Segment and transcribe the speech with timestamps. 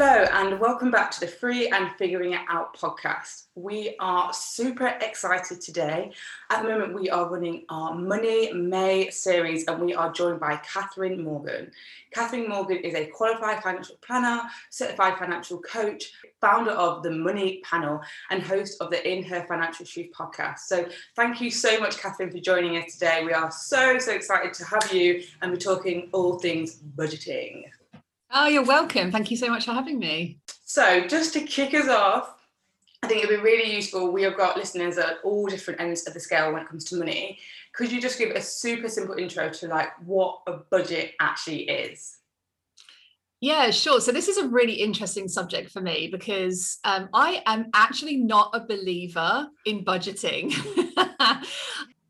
[0.00, 3.46] Hello, and welcome back to the Free and Figuring It Out podcast.
[3.56, 6.12] We are super excited today.
[6.50, 10.58] At the moment, we are running our Money May series, and we are joined by
[10.58, 11.72] Catherine Morgan.
[12.12, 18.00] Catherine Morgan is a qualified financial planner, certified financial coach, founder of the Money Panel,
[18.30, 20.60] and host of the In Her Financial Shoes podcast.
[20.60, 20.86] So,
[21.16, 23.24] thank you so much, Catherine, for joining us today.
[23.24, 27.64] We are so, so excited to have you, and we're talking all things budgeting.
[28.30, 29.10] Oh, you're welcome.
[29.10, 30.38] Thank you so much for having me.
[30.64, 32.34] So, just to kick us off,
[33.02, 34.12] I think it'd be really useful.
[34.12, 36.96] We have got listeners at all different ends of the scale when it comes to
[36.96, 37.38] money.
[37.72, 42.18] Could you just give a super simple intro to like what a budget actually is?
[43.40, 44.00] Yeah, sure.
[44.00, 48.50] So this is a really interesting subject for me because um, I am actually not
[48.52, 50.52] a believer in budgeting.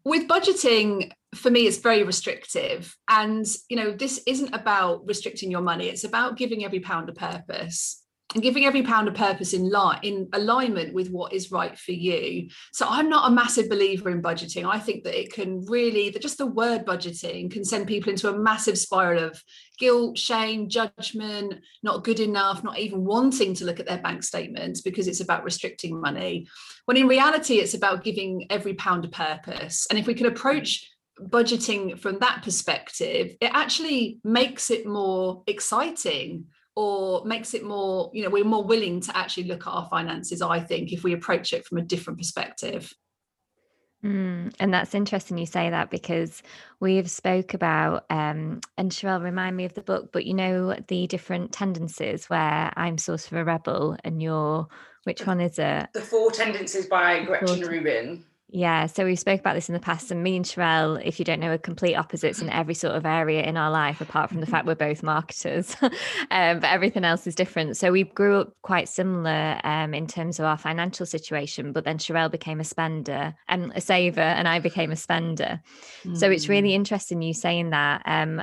[0.09, 2.97] With budgeting, for me it's very restrictive.
[3.11, 5.89] And you know this isn't about restricting your money.
[5.89, 8.03] It's about giving every pound a purpose
[8.35, 11.93] and giving every pound a purpose in line in alignment with what is right for
[11.93, 12.49] you.
[12.73, 14.69] So i'm not a massive believer in budgeting.
[14.69, 18.29] I think that it can really that just the word budgeting can send people into
[18.29, 19.43] a massive spiral of
[19.79, 24.81] guilt shame judgment not good enough not even wanting to look at their bank statements
[24.83, 26.47] because it's about restricting money.
[26.85, 29.87] When in reality it's about giving every pound a purpose.
[29.89, 36.47] And if we can approach budgeting from that perspective, it actually makes it more exciting
[36.79, 40.41] or makes it more, you know, we're more willing to actually look at our finances,
[40.41, 42.95] I think, if we approach it from a different perspective.
[44.05, 46.41] Mm, and that's interesting you say that because
[46.79, 51.09] we've spoke about um, and Sherelle remind me of the book, but you know the
[51.09, 54.69] different tendencies where I'm sort of a rebel and you're
[55.03, 55.89] which one is it?
[55.95, 58.25] The Four Tendencies by Gretchen Rubin.
[58.51, 61.25] Yeah, so we spoke about this in the past, and me and Sherelle, if you
[61.25, 64.41] don't know, are complete opposites in every sort of area in our life, apart from
[64.41, 65.77] the fact we're both marketers.
[65.83, 65.91] um,
[66.61, 67.77] but everything else is different.
[67.77, 71.99] So we grew up quite similar um, in terms of our financial situation, but then
[71.99, 75.61] Sherelle became a spender and a saver, and I became a spender.
[76.05, 76.17] Mm.
[76.17, 76.77] So it's really mm.
[76.77, 78.43] interesting you saying that um,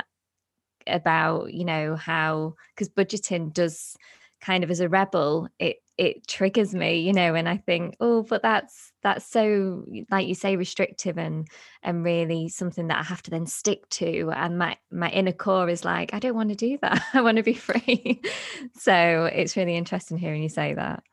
[0.85, 3.95] about you know how because budgeting does
[4.39, 8.21] kind of as a rebel it it triggers me you know and i think oh
[8.23, 11.47] but that's that's so like you say restrictive and
[11.83, 15.69] and really something that i have to then stick to and my my inner core
[15.69, 17.01] is like i don't want to do that.
[17.13, 18.21] I want to be free.
[18.77, 21.03] So it's really interesting hearing you say that.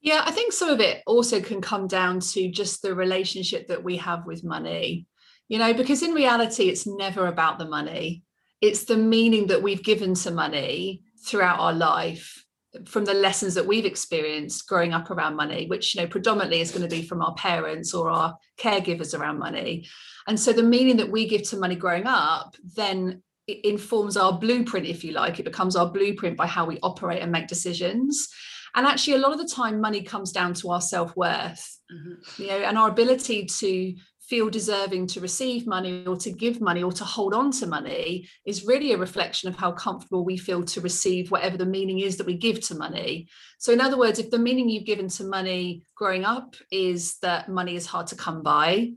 [0.00, 3.82] Yeah i think some of it also can come down to just the relationship that
[3.82, 5.06] we have with money
[5.48, 8.24] you know because in reality it's never about the money.
[8.60, 12.41] It's the meaning that we've given to money throughout our life
[12.86, 16.70] from the lessons that we've experienced growing up around money which you know predominantly is
[16.70, 19.86] going to be from our parents or our caregivers around money.
[20.26, 24.38] And so the meaning that we give to money growing up then it informs our
[24.38, 25.38] blueprint if you like.
[25.38, 28.28] It becomes our blueprint by how we operate and make decisions.
[28.74, 31.78] And actually a lot of the time money comes down to our self-worth.
[31.92, 32.42] Mm-hmm.
[32.42, 33.94] you know and our ability to
[34.32, 38.26] feel deserving to receive money or to give money or to hold on to money
[38.46, 42.16] is really a reflection of how comfortable we feel to receive whatever the meaning is
[42.16, 43.28] that we give to money.
[43.58, 47.50] So, in other words, if the meaning you've given to money growing up is that
[47.50, 48.92] money is hard to come by,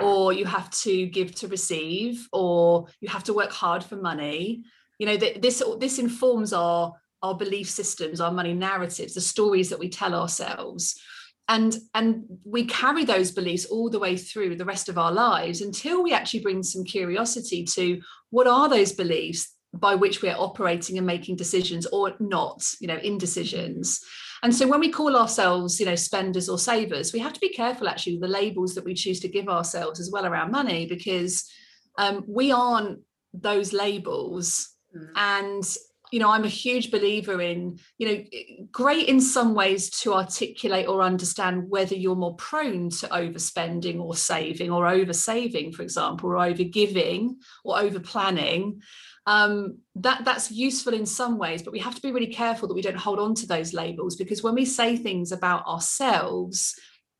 [0.00, 4.64] or you have to give to receive, or you have to work hard for money,
[4.98, 9.78] you know, this this informs our our belief systems, our money narratives, the stories that
[9.78, 10.98] we tell ourselves
[11.48, 15.60] and and we carry those beliefs all the way through the rest of our lives
[15.60, 20.98] until we actually bring some curiosity to what are those beliefs by which we're operating
[20.98, 24.00] and making decisions or not you know indecisions
[24.42, 27.48] and so when we call ourselves you know spenders or savers we have to be
[27.48, 31.50] careful actually the labels that we choose to give ourselves as well around money because
[31.98, 33.00] um, we aren't
[33.34, 35.08] those labels mm.
[35.16, 35.76] and
[36.12, 38.24] you know i'm a huge believer in you know
[38.70, 44.14] great in some ways to articulate or understand whether you're more prone to overspending or
[44.14, 48.80] saving or over saving for example or over giving or over planning
[49.24, 52.74] um, that that's useful in some ways but we have to be really careful that
[52.74, 56.74] we don't hold on to those labels because when we say things about ourselves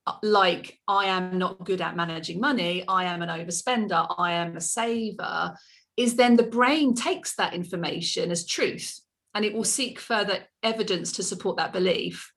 [0.07, 4.57] uh, like i am not good at managing money i am an overspender i am
[4.57, 5.55] a saver
[5.97, 9.01] is then the brain takes that information as truth
[9.35, 12.33] and it will seek further evidence to support that belief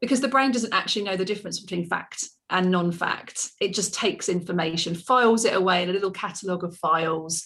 [0.00, 3.50] because the brain doesn't actually know the difference between fact and non-fact.
[3.60, 7.44] It just takes information files it away in a little catalog of files.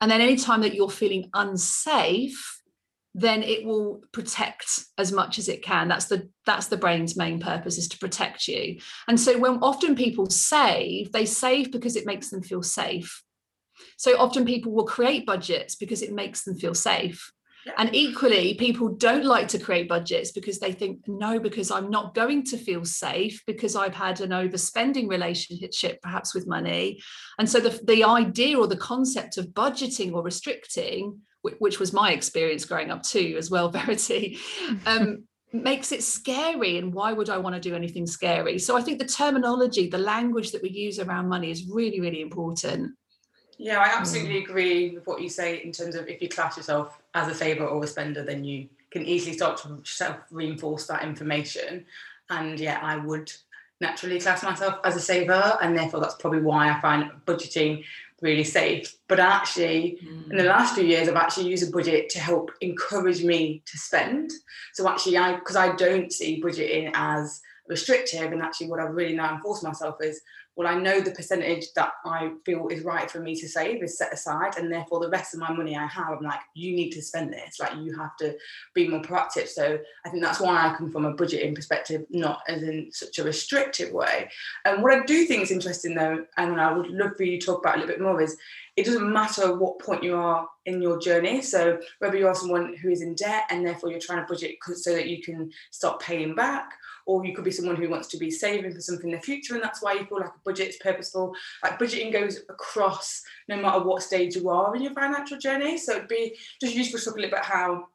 [0.00, 2.60] And then anytime that you're feeling unsafe,
[3.14, 5.88] then it will protect as much as it can.
[5.88, 8.78] That's the that's the brain's main purpose is to protect you.
[9.08, 13.22] And so when often people save they save because it makes them feel safe
[13.96, 17.32] so often people will create budgets because it makes them feel safe
[17.76, 22.14] and equally, people don't like to create budgets because they think, no, because I'm not
[22.14, 27.00] going to feel safe because I've had an overspending relationship, perhaps with money.
[27.38, 31.92] And so the, the idea or the concept of budgeting or restricting, which, which was
[31.92, 34.38] my experience growing up too, as well, Verity,
[34.86, 36.78] um, makes it scary.
[36.78, 38.58] And why would I want to do anything scary?
[38.58, 42.22] So I think the terminology, the language that we use around money is really, really
[42.22, 42.92] important.
[43.62, 44.44] Yeah, I absolutely mm.
[44.44, 47.66] agree with what you say in terms of if you class yourself as a saver
[47.66, 51.84] or a spender, then you can easily start to self reinforce that information.
[52.30, 53.30] And yeah, I would
[53.78, 57.84] naturally class myself as a saver, and therefore that's probably why I find budgeting
[58.22, 58.96] really safe.
[59.08, 60.30] But actually, mm.
[60.30, 60.48] in the mm.
[60.48, 64.30] last few years, I've actually used a budget to help encourage me to spend.
[64.72, 69.16] So actually, I because I don't see budgeting as restrictive, and actually, what I've really
[69.16, 70.22] now enforced myself is
[70.56, 73.96] well, I know the percentage that I feel is right for me to save is
[73.96, 76.90] set aside, and therefore the rest of my money I have, I'm like, you need
[76.90, 77.58] to spend this.
[77.60, 78.36] Like you have to
[78.74, 79.48] be more proactive.
[79.48, 83.18] So I think that's why I come from a budgeting perspective, not as in such
[83.18, 84.28] a restrictive way.
[84.64, 87.46] And what I do think is interesting though, and I would love for you to
[87.46, 88.36] talk about a little bit more, is
[88.76, 91.42] it doesn't matter what point you are in your journey.
[91.42, 94.56] So whether you are someone who is in debt and therefore you're trying to budget
[94.74, 96.72] so that you can stop paying back,
[97.10, 99.54] or you could be someone who wants to be saving for something in the future
[99.54, 101.34] and that's why you feel like a budget is purposeful.
[101.64, 105.76] Like budgeting goes across no matter what stage you are in your financial journey.
[105.76, 107.86] So it'd be just useful to talk a little bit how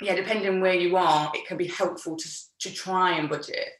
[0.00, 2.28] yeah depending where you are it can be helpful to
[2.60, 3.70] to try and budget.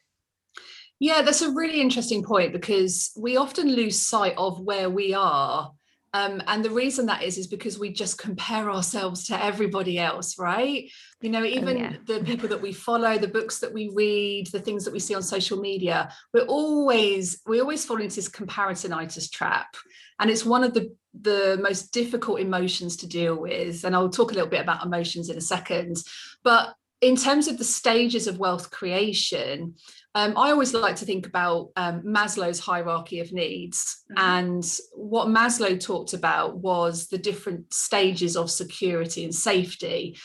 [0.99, 5.71] Yeah that's a really interesting point because we often lose sight of where we are
[6.13, 10.37] um, and the reason that is is because we just compare ourselves to everybody else
[10.37, 10.89] right?
[11.21, 11.93] You know oh, even oh, yeah.
[12.05, 15.15] the people that we follow the books that we read the things that we see
[15.15, 19.75] on social media we're always we always fall into this comparisonitis trap.
[20.19, 23.83] And it's one of the the most difficult emotions to deal with.
[23.83, 25.97] And i'll talk a little bit about emotions in a second.
[26.43, 29.73] But in terms of the stages of wealth creation
[30.13, 34.03] um, I always like to think about um, Maslow's hierarchy of needs.
[34.11, 34.19] Mm-hmm.
[34.19, 40.17] And what Maslow talked about was the different stages of security and safety.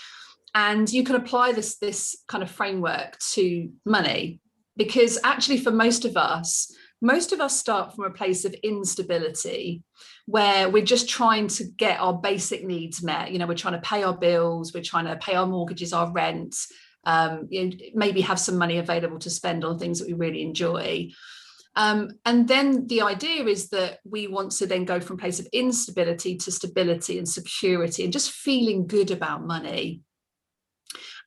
[0.55, 4.41] And you can apply this, this kind of framework to money,
[4.77, 9.83] because actually, for most of us, most of us start from a place of instability
[10.27, 13.33] where we're just trying to get our basic needs met.
[13.33, 16.11] You know, we're trying to pay our bills, we're trying to pay our mortgages, our
[16.11, 16.57] rent,
[17.05, 20.43] um, you know, maybe have some money available to spend on things that we really
[20.43, 21.11] enjoy.
[21.77, 25.47] Um, and then the idea is that we want to then go from place of
[25.53, 30.01] instability to stability and security and just feeling good about money.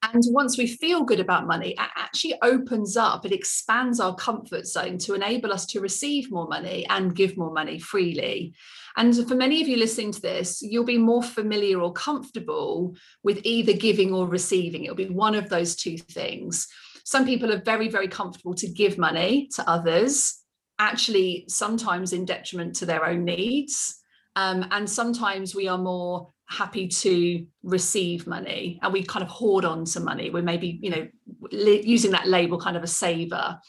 [0.02, 4.66] And once we feel good about money, it actually opens up, it expands our comfort
[4.66, 8.54] zone to enable us to receive more money and give more money freely.
[8.96, 13.42] And for many of you listening to this, you'll be more familiar or comfortable with
[13.44, 14.86] either giving or receiving.
[14.86, 16.68] It'll be one of those two things.
[17.04, 20.40] Some people are very, very comfortable to give money to others,
[20.80, 24.00] actually, sometimes in detriment to their own needs.
[24.36, 29.66] Um, and sometimes we are more happy to receive money and we kind of hoard
[29.66, 30.30] on to money.
[30.30, 31.08] We're maybe you know
[31.52, 33.60] using that label kind of a saver.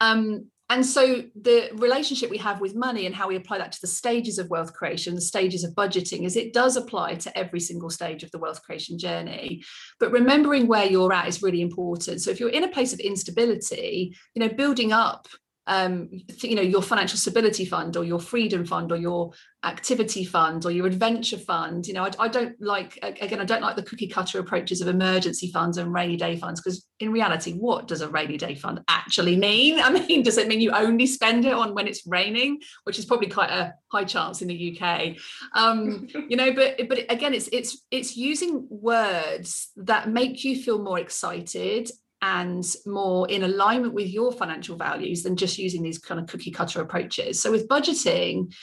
[0.00, 3.80] Um, and so the relationship we have with money and how we apply that to
[3.82, 7.60] the stages of wealth creation the stages of budgeting is it does apply to every
[7.60, 9.62] single stage of the wealth creation journey.
[10.00, 12.22] But remembering where you're at is really important.
[12.22, 15.28] So if you're in a place of instability you know building up
[15.66, 16.08] um,
[16.40, 19.32] you know your financial stability fund or your freedom fund or your
[19.64, 21.86] activity fund or your adventure fund.
[21.86, 24.88] You know I, I, don't like again i don't like the cookie cutter approaches of
[24.88, 28.80] emergency funds and rainy day funds because in reality what does a rainy day fund
[28.88, 29.78] actually mean?
[29.80, 32.60] I mean does it mean you only spend it on when it's raining?
[32.84, 35.16] Which is probably quite a high chance in the uk
[35.54, 40.82] um, you know but but again it's it's it's using words that make you feel
[40.82, 41.90] more excited
[42.22, 46.52] and more in alignment with your financial values than just using these kind of cookie
[46.52, 47.40] cutter approaches.
[47.40, 48.54] So with budgeting,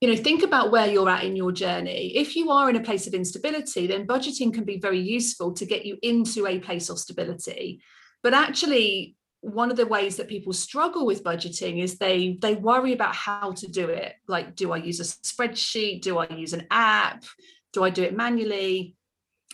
[0.00, 2.12] you know, think about where you're at in your journey.
[2.16, 5.66] If you are in a place of instability, then budgeting can be very useful to
[5.66, 7.82] get you into a place of stability.
[8.22, 12.92] But actually, one of the ways that people struggle with budgeting is they they worry
[12.92, 14.14] about how to do it.
[14.26, 16.02] Like, do I use a spreadsheet?
[16.02, 17.24] Do I use an app?
[17.72, 18.95] Do I do it manually?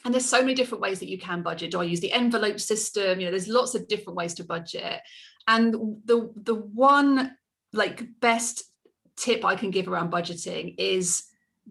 [0.04, 2.58] And there's so many different ways that you can budget do i use the envelope
[2.58, 5.00] system you know there's lots of different ways to budget
[5.48, 7.36] and the the one
[7.72, 8.64] like best
[9.16, 11.24] tip i can give around budgeting is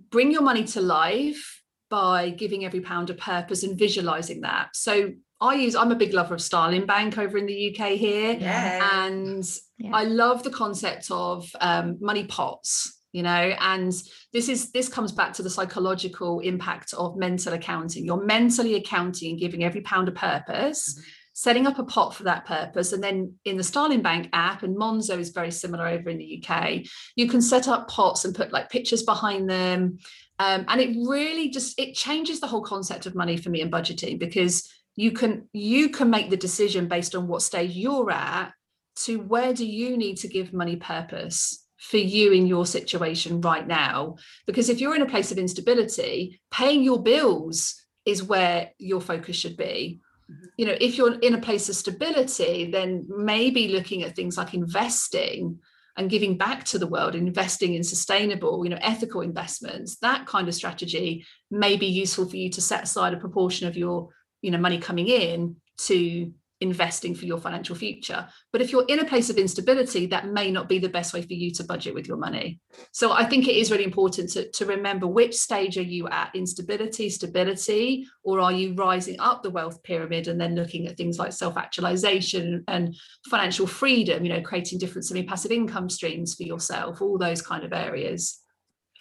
[0.09, 1.61] bring your money to life
[1.91, 4.75] by giving every pound a purpose and visualizing that.
[4.75, 5.11] So
[5.41, 8.37] I use, I'm a big lover of Starling Bank over in the UK here.
[8.39, 9.03] Yeah.
[9.03, 9.43] And
[9.77, 9.91] yeah.
[9.93, 13.29] I love the concept of um, money pots you know?
[13.59, 13.93] And
[14.33, 18.05] this is this comes back to the psychological impact of mental accounting.
[18.05, 21.03] You're mentally accounting and giving every pound a purpose mm-hmm.
[21.33, 22.93] setting up a pot for that purpose.
[22.93, 26.43] And then in the starling bank app and monzo is very similar over in the
[26.43, 26.79] uk
[27.15, 29.97] you can set up pots and put like pictures behind them.
[30.39, 33.71] Um, and it really just it changes the whole concept of money for me and
[33.71, 38.53] budgeting because you can you can make the decision based on what stage you're at
[38.95, 43.67] to where do you need to give money purpose for you in your situation right
[43.67, 49.01] now because if you're in a place of instability paying your bills is where your
[49.01, 49.99] focus should be
[50.31, 50.45] mm-hmm.
[50.57, 54.53] you know if you're in a place of stability then maybe looking at things like
[54.53, 55.59] investing
[55.97, 60.47] and giving back to the world investing in sustainable you know ethical investments that kind
[60.47, 64.09] of strategy may be useful for you to set aside a proportion of your
[64.43, 68.27] you know money coming in to investing for your financial future.
[68.51, 71.21] But if you're in a place of instability that may not be the best way
[71.21, 72.59] for you to budget with your money.
[72.91, 76.31] So i think it is really important to, to remember which stage are you at
[76.35, 81.17] instability stability or are you rising up the wealth pyramid and then looking at things
[81.17, 82.95] like self-actualization and
[83.29, 87.73] financial freedom you know creating different semi-passive income streams for yourself all those kind of
[87.73, 88.40] areas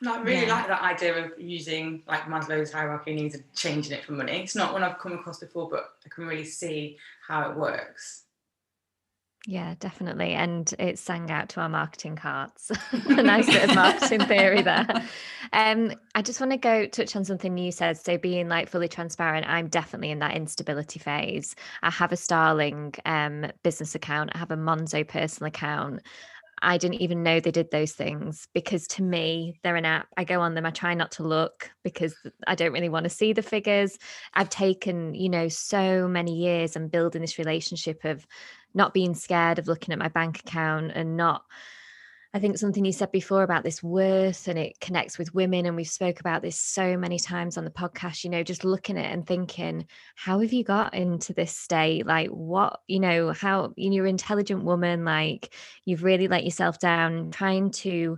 [0.06, 0.54] I really yeah.
[0.54, 4.42] like that idea of using like Maslow's hierarchy needs and changing it for money.
[4.42, 8.24] It's not one I've come across before, but I can really see how it works.
[9.46, 10.32] Yeah, definitely.
[10.34, 12.70] And it sang out to our marketing cards.
[12.92, 14.86] a nice bit of marketing theory there.
[15.52, 17.96] Um, I just want to go touch on something you said.
[17.98, 21.56] So being like fully transparent, I'm definitely in that instability phase.
[21.82, 26.02] I have a Starling um, business account, I have a Monzo personal account.
[26.62, 30.08] I didn't even know they did those things because to me, they're an app.
[30.16, 32.14] I go on them, I try not to look because
[32.46, 33.98] I don't really want to see the figures.
[34.34, 38.26] I've taken, you know, so many years and building this relationship of
[38.74, 41.44] not being scared of looking at my bank account and not
[42.32, 45.66] I think something you said before about this worth and it connects with women.
[45.66, 48.96] And we've spoke about this so many times on the podcast, you know, just looking
[48.96, 52.06] at it and thinking, how have you got into this state?
[52.06, 55.52] Like what, you know, how you're an intelligent woman, like
[55.84, 58.16] you've really let yourself down, trying to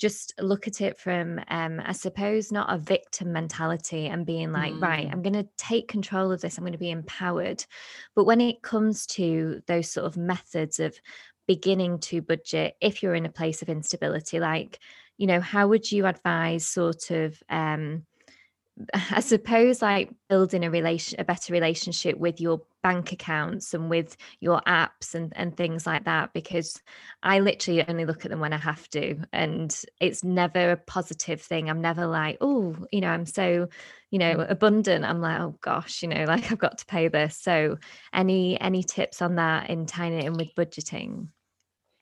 [0.00, 4.72] just look at it from um, I suppose not a victim mentality and being like,
[4.72, 4.82] mm.
[4.82, 7.64] right, I'm gonna take control of this, I'm gonna be empowered.
[8.16, 10.98] But when it comes to those sort of methods of
[11.46, 14.78] beginning to budget if you're in a place of instability like
[15.18, 18.04] you know how would you advise sort of um
[18.94, 24.16] I suppose like building a relation a better relationship with your bank accounts and with
[24.40, 26.80] your apps and and things like that because
[27.22, 31.42] I literally only look at them when I have to and it's never a positive
[31.42, 31.68] thing.
[31.68, 33.68] I'm never like oh you know I'm so
[34.10, 34.50] you know mm.
[34.50, 35.04] abundant.
[35.04, 37.36] I'm like oh gosh you know like I've got to pay this.
[37.36, 37.76] So
[38.12, 41.28] any any tips on that in tying it in with budgeting?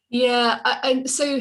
[0.08, 1.40] Yeah, and so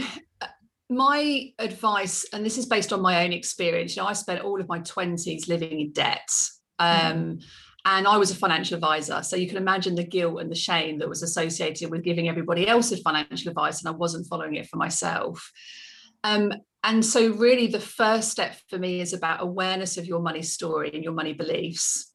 [0.90, 4.60] my advice, and this is based on my own experience, you know, I spent all
[4.60, 6.30] of my 20s living in debt.
[6.82, 7.08] Mm-hmm.
[7.12, 7.44] Um, mm.
[7.86, 9.24] And I was a financial advisor.
[9.24, 12.68] So you can imagine the guilt and the shame that was associated with giving everybody
[12.68, 15.52] else financial advice, and I wasn't following it for myself.
[16.24, 16.52] Um,
[16.84, 20.92] and so, really, the first step for me is about awareness of your money story
[20.94, 22.09] and your money beliefs.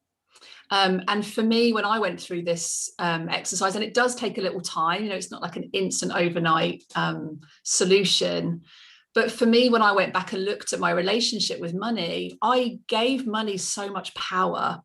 [0.71, 4.37] Um, and for me, when I went through this um, exercise, and it does take
[4.37, 8.61] a little time, you know, it's not like an instant overnight um, solution.
[9.13, 12.79] But for me, when I went back and looked at my relationship with money, I
[12.87, 14.81] gave money so much power.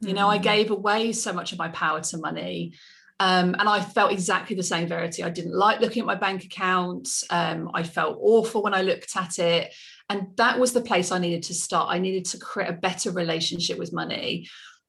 [0.00, 0.42] You know, I mm.
[0.42, 2.74] gave away so much of my power to money.
[3.20, 5.22] Um, and I felt exactly the same Verity.
[5.22, 7.08] I didn't like looking at my bank account.
[7.30, 9.72] Um, I felt awful when I looked at it.
[10.10, 11.88] And that was the place I needed to start.
[11.88, 14.48] I needed to create a better relationship with money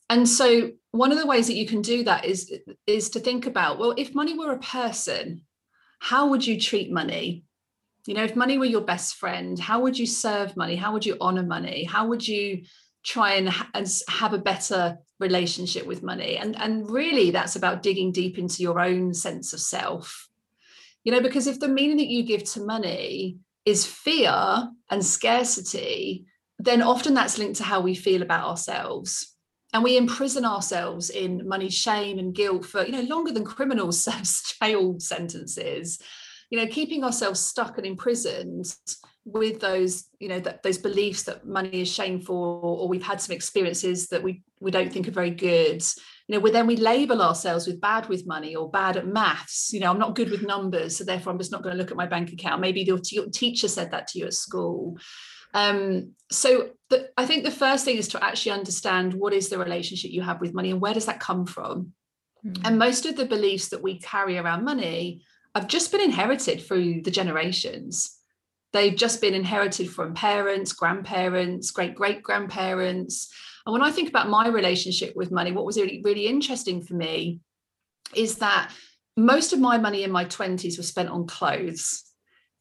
[0.10, 2.54] and so one of the ways that you can do that is
[2.86, 5.42] is to think about well if money were a person
[6.00, 7.46] how would you treat money?
[8.06, 10.76] You know if money were your best friend how would you serve money?
[10.76, 11.86] How would you honor money?
[11.86, 12.64] How would you
[13.06, 16.36] try and, ha- and have a better relationship with money?
[16.36, 20.28] And and really that's about digging deep into your own sense of self.
[21.06, 26.26] You know because if the meaning that you give to money is fear and scarcity
[26.60, 29.33] then often that's linked to how we feel about ourselves
[29.74, 34.04] and we imprison ourselves in money shame and guilt for you know longer than criminals
[34.04, 34.30] serve
[34.62, 36.00] jail sentences.
[36.50, 38.74] You know keeping ourselves stuck and imprisoned
[39.26, 44.10] with those you know those beliefs that money is shameful or we've had some experiences
[44.10, 45.84] that we we don't think are very good.
[46.28, 49.74] You know where then we label ourselves with bad with money or bad at maths.
[49.74, 51.90] You know i'm not good with numbers so therefore i'm just not going to look
[51.92, 52.62] at my bank account.
[52.62, 55.00] Maybe your teacher said that to you at school
[55.54, 59.58] Um, so the, I think the first thing is to actually understand what is the
[59.58, 61.94] relationship you have with money and where does that come from?
[62.46, 62.62] Mm.
[62.66, 65.22] And most of the beliefs that we carry around money
[65.56, 68.18] have just been inherited through the generations.
[68.74, 73.32] They've just been inherited from parents, grandparents, great great grandparents.
[73.66, 76.96] And when I think about my relationship with money, what was really, really interesting for
[76.96, 77.40] me
[78.16, 78.72] is that
[79.16, 82.04] most of my money in my 20s was spent on clothes.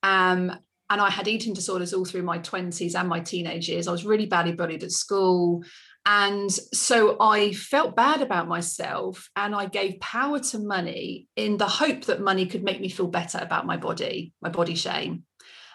[0.03, 0.53] Um,
[0.93, 3.89] and I had eating disorders all through my 20s and my teenage years.
[3.89, 5.65] I was really badly bullied at school.
[6.05, 11.67] And so I felt bad about myself and I gave power to money in the
[11.67, 15.23] hope that money could make me feel better about my body, my body shame.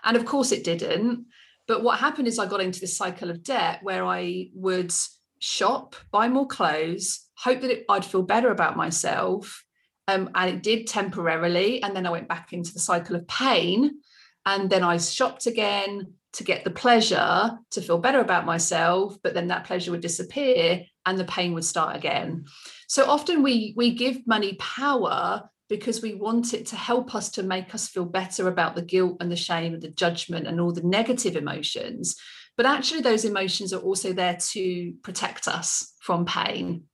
[0.03, 1.25] And of course it didn't.
[1.67, 4.93] But what happened is I got into this cycle of debt where I would
[5.39, 9.63] shop, buy more clothes, hope that it, I'd feel better about myself.
[10.07, 11.81] Um, and it did temporarily.
[11.81, 13.99] And then I went back into the cycle of pain
[14.47, 19.33] and then I shopped again to get the pleasure to feel better about myself, but
[19.33, 22.45] then that pleasure would disappear and the pain would start again.
[22.87, 27.43] So often we we give money power because we want it to help us to
[27.43, 30.71] make us feel better about the guilt and the shame and the judgment and all
[30.71, 32.15] the negative emotions.
[32.55, 36.85] But actually, those emotions are also there to protect us from pain.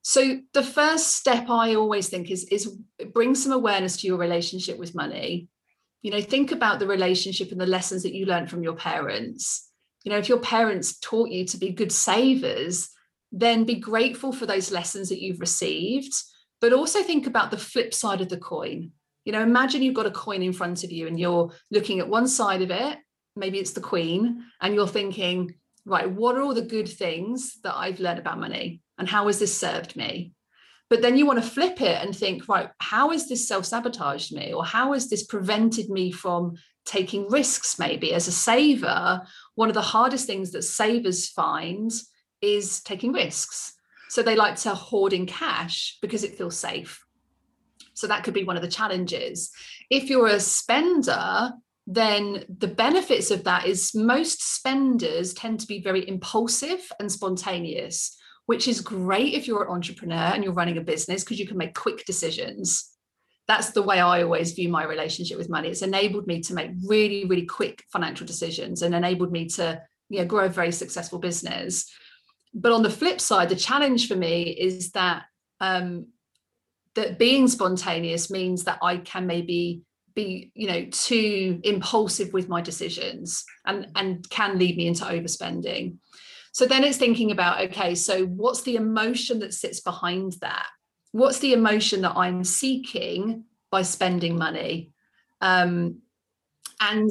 [0.00, 2.76] So the first step I always think is, is
[3.12, 5.48] bring some awareness to your relationship with money
[6.02, 9.68] you know think about the relationship and the lessons that you learned from your parents.
[10.04, 12.90] You know if your parents taught you to be good savers
[13.34, 16.12] then be grateful for those lessons that you've received.
[16.60, 18.90] But also think about the flip side of the coin.
[19.24, 22.08] You know imagine you've got a coin in front of you and you're looking at
[22.08, 22.98] one side of it
[23.34, 25.54] maybe it's the queen and you're thinking
[25.86, 28.82] right what are all the good things that i've learned about money?
[28.98, 30.32] And how has this served me
[30.92, 34.52] but then you want to flip it and think right how has this self-sabotaged me?
[34.52, 36.52] Or how has this prevented me from
[36.84, 38.12] taking risks maybe?
[38.12, 39.22] As a saver
[39.54, 41.90] one of the hardest things that savers find
[42.42, 43.72] is taking risks.
[44.10, 47.02] So they like to hoard in cash because it feels safe.
[47.94, 49.50] So that could be one of the challenges.
[49.88, 51.52] If you're a spender
[51.86, 58.18] then the benefits of that is most spenders tend to be very impulsive and spontaneous
[58.46, 61.56] which is great if you're an entrepreneur and you're running a business because you can
[61.56, 62.90] make quick decisions.
[63.48, 65.68] That's the way I always view my relationship with money.
[65.68, 70.20] It's enabled me to make really, really quick financial decisions and enabled me to you
[70.20, 71.90] know, grow a very successful business.
[72.54, 75.24] But on the flip side, the challenge for me is that
[75.60, 76.08] um,
[76.94, 79.82] that being spontaneous means that I can maybe
[80.14, 85.96] be you know too impulsive with my decisions and and can lead me into overspending
[86.52, 90.66] so then it's thinking about okay, so what's the emotion that sits behind that?
[91.12, 94.92] What's the emotion that I'm seeking by spending money?
[95.40, 96.02] Um,
[96.80, 97.10] and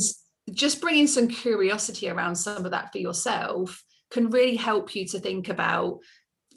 [0.51, 5.19] just bringing some curiosity around some of that for yourself can really help you to
[5.19, 5.99] think about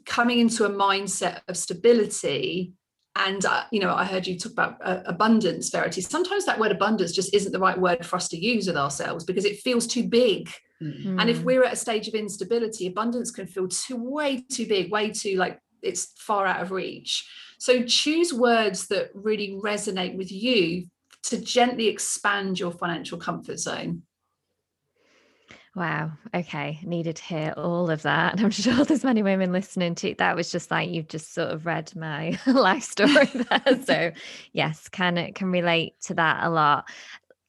[0.04, 2.72] coming into a mindset of stability
[3.16, 6.72] and uh, you know i heard you talk about uh, abundance verity sometimes that word
[6.72, 9.86] abundance just isn't the right word for us to use with ourselves because it feels
[9.86, 10.50] too big
[10.82, 11.20] mm.
[11.20, 11.44] and if mm.
[11.44, 15.36] we're at a stage of instability abundance can feel too way too big way too
[15.36, 20.86] like it's far out of reach so choose words that really resonate with you
[21.22, 24.02] to gently expand your financial comfort zone
[25.76, 26.12] Wow.
[26.32, 26.78] Okay.
[26.84, 28.40] Needed to hear all of that.
[28.40, 30.36] I'm sure there's many women listening to that.
[30.36, 33.84] Was just like you've just sort of read my life story there.
[33.84, 34.12] so
[34.52, 36.88] yes, can can relate to that a lot.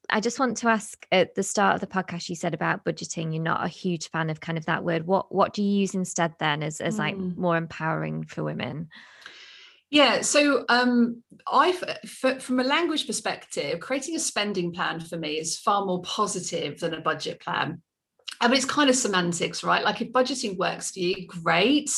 [0.09, 3.33] I just want to ask at the start of the podcast, you said about budgeting,
[3.33, 5.07] you're not a huge fan of kind of that word.
[5.07, 7.35] What what do you use instead then as, as like mm.
[7.37, 8.89] more empowering for women?
[9.91, 11.71] Yeah, so um, I,
[12.39, 16.93] from a language perspective, creating a spending plan for me is far more positive than
[16.93, 17.81] a budget plan.
[18.41, 19.83] I mean, it's kind of semantics, right?
[19.83, 21.91] Like if budgeting works for you, great.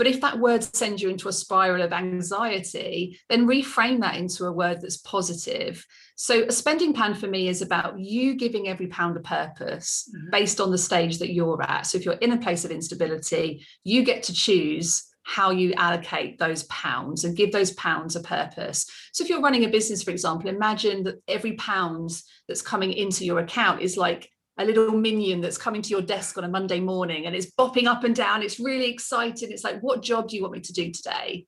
[0.00, 4.46] But if that word sends you into a spiral of anxiety, then reframe that into
[4.46, 5.84] a word that's positive.
[6.14, 10.30] So a spending plan for me is about you giving every pound a purpose mm-hmm.
[10.30, 11.82] based on the stage that you're at.
[11.82, 16.38] So if you're in a place of instability, you get to choose how you allocate
[16.38, 18.86] those pounds and give those pounds a purpose.
[19.12, 22.10] So if you're running a business, for example, imagine that every pound
[22.48, 26.36] that's coming into your account is like a little minion that's coming to your desk
[26.36, 28.42] on a Monday morning and it's bopping up and down.
[28.42, 29.50] It's really exciting.
[29.50, 31.46] It's like, what job do you want me to do today?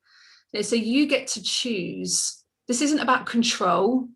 [0.60, 2.44] so you get to choose.
[2.68, 4.08] This isn't about control.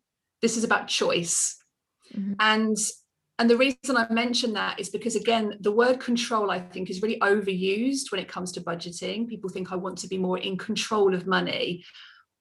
[0.42, 1.56] This is about choice.
[2.14, 2.34] Mm-hmm.
[2.40, 2.76] And
[3.38, 7.00] and the reason I mention that is because again, the word control I think is
[7.00, 9.28] really overused when it comes to budgeting.
[9.28, 11.84] People think I want to be more in control of money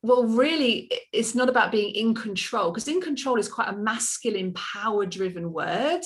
[0.06, 4.54] well really it's not about being in control because in control is quite a masculine
[4.54, 6.04] power driven word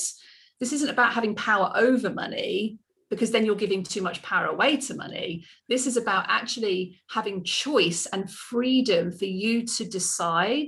[0.60, 4.78] this isn't about having power over money because then you're giving too much power away
[4.78, 5.44] to money.
[5.68, 10.68] This is about actually having choice and freedom for you to decide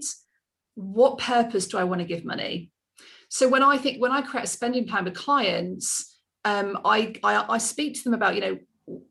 [0.76, 2.72] what purpose do I want to give money.
[3.30, 7.46] So when I think when I create a spending plan with clients, um, I, I
[7.48, 8.58] I speak to them about you know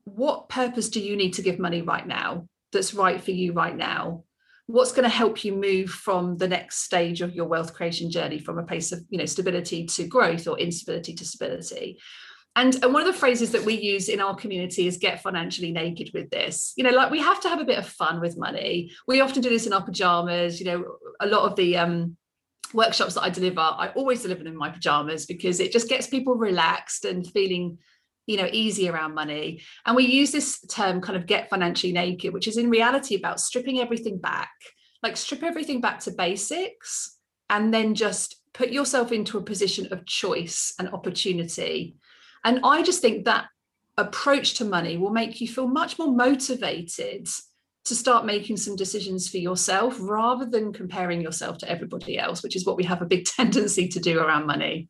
[0.05, 3.77] what purpose do you need to give money right now that's right for you right
[3.77, 4.25] now
[4.71, 8.39] what's going to help you move from the next stage of your wealth creation journey
[8.39, 12.01] from a place of you know stability to growth or instability to stability?
[12.57, 15.71] And, and one of the phrases that we use in our community is get financially
[15.71, 16.73] naked with this.
[16.77, 18.91] You know like we have to have a bit of fun with money.
[19.07, 22.17] We often do this in our pajamas you know a lot of the um
[22.73, 26.07] workshops that i deliver i always deliver them in my pajamas because it just gets
[26.07, 27.77] people relaxed and feeling
[28.27, 29.63] you know easy around money.
[29.87, 33.41] And we use this term kind of get financially naked which is in reality about
[33.41, 34.51] stripping everything back
[35.03, 37.17] like strip everything back to basics
[37.49, 41.97] and then just put yourself into a position of choice and opportunity.
[42.45, 43.47] And i just think that
[43.99, 47.29] approach to money will make you feel much more motivated
[47.85, 52.57] to start making some decisions for yourself rather than comparing yourself to everybody else which
[52.57, 54.89] is what we have a big tendency to do around money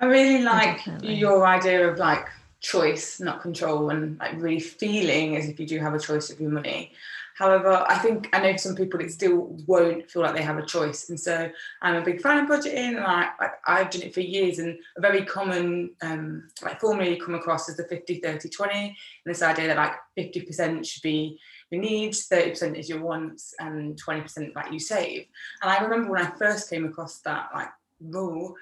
[0.00, 1.14] I really like Definitely.
[1.14, 2.26] your idea of like
[2.60, 6.40] choice, not control, and like really feeling as if you do have a choice of
[6.40, 6.92] your money.
[7.36, 10.64] However, I think I know some people it still won't feel like they have a
[10.64, 11.50] choice, and so
[11.82, 13.30] I'm a big fan of budgeting, and I,
[13.66, 14.58] I have done it for years.
[14.58, 18.74] And a very common um, like formula you come across is the 50, 30, 20,
[18.74, 21.38] and this idea that like 50% should be
[21.70, 25.26] your needs, 30% is your wants, and 20% like you save.
[25.62, 28.54] And I remember when I first came across that like rule,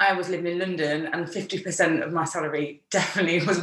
[0.00, 3.62] I was living in London and 50% of my salary definitely was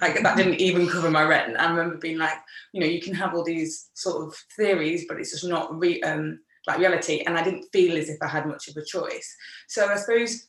[0.00, 1.56] like that didn't even cover my rent.
[1.58, 2.38] I remember being like,
[2.72, 6.02] you know, you can have all these sort of theories, but it's just not re-
[6.02, 7.22] um, like reality.
[7.26, 9.36] And I didn't feel as if I had much of a choice.
[9.68, 10.48] So I suppose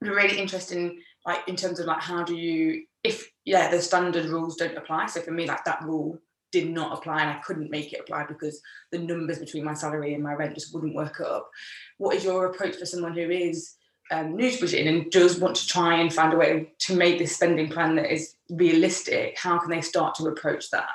[0.00, 4.56] really interesting, like in terms of like how do you, if yeah, the standard rules
[4.56, 5.06] don't apply.
[5.06, 6.18] So for me, like that rule
[6.50, 10.14] did not apply and I couldn't make it apply because the numbers between my salary
[10.14, 11.50] and my rent just wouldn't work up.
[11.98, 13.74] What is your approach for someone who is
[14.12, 17.34] um, news budgeting and does want to try and find a way to make this
[17.34, 20.90] spending plan that is realistic, how can they start to approach that?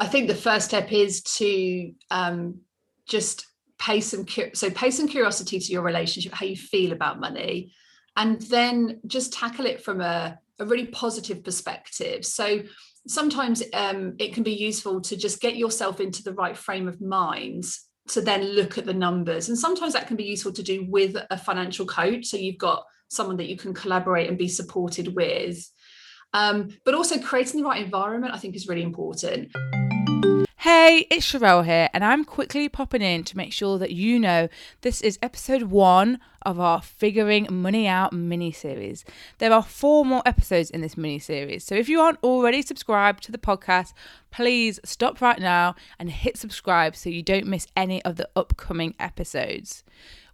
[0.00, 2.60] I think the first step is to um,
[3.06, 3.46] just
[3.78, 7.72] pay some so pay some curiosity to your relationship, how you feel about money,
[8.16, 12.24] and then just tackle it from a, a really positive perspective.
[12.24, 12.62] So
[13.06, 17.00] sometimes um, it can be useful to just get yourself into the right frame of
[17.00, 17.64] mind
[18.08, 19.48] to then look at the numbers.
[19.48, 22.26] And sometimes that can be useful to do with a financial coach.
[22.26, 25.70] So you've got someone that you can collaborate and be supported with.
[26.34, 29.50] Um, but also creating the right environment, I think, is really important.
[30.62, 34.48] Hey, it's Sherelle here, and I'm quickly popping in to make sure that you know
[34.80, 39.04] this is episode one of our Figuring Money Out mini series.
[39.38, 43.22] There are four more episodes in this mini series, so if you aren't already subscribed
[43.22, 43.92] to the podcast,
[44.32, 48.96] please stop right now and hit subscribe so you don't miss any of the upcoming
[48.98, 49.84] episodes.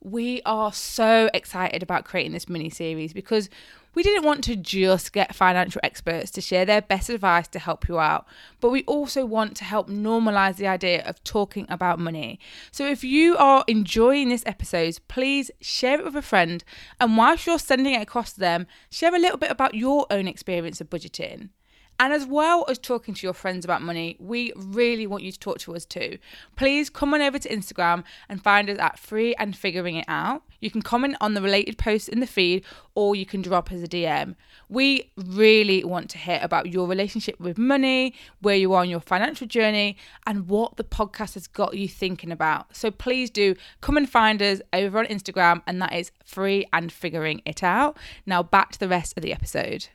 [0.01, 3.51] We are so excited about creating this mini series because
[3.95, 7.89] we didn't want to just get financial experts to share their best advice to help
[7.89, 8.27] you out,
[8.61, 12.39] but we also want to help normalize the idea of talking about money.
[12.71, 16.65] So if you are enjoying this episode, please share it with a friend,
[17.01, 20.27] and whilst you're sending it across to them, share a little bit about your own
[20.29, 21.51] experience of budgeting.
[21.99, 25.39] And as well as talking to your friends about money, we really want you to
[25.39, 26.19] talk to us too.
[26.57, 30.43] Please come on over to Instagram and find us at Free and Figuring It Out.
[30.61, 33.83] You can comment on the related posts in the feed or you can drop us
[33.83, 34.35] a DM.
[34.69, 39.01] We really want to hear about your relationship with money, where you are on your
[39.01, 42.75] financial journey, and what the podcast has got you thinking about.
[42.75, 46.91] So please do come and find us over on Instagram, and that is Free and
[46.91, 47.97] Figuring It Out.
[48.27, 49.89] Now back to the rest of the episode.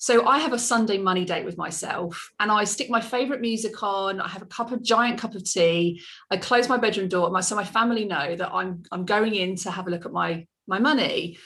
[0.00, 3.82] So I have a Sunday money date with myself and I stick my favorite music
[3.82, 4.20] on.
[4.20, 6.00] I have a cup of giant cup of tea.
[6.30, 9.56] I close my bedroom door my, so my family know that I'm I'm going in
[9.56, 11.38] to have a look at my my money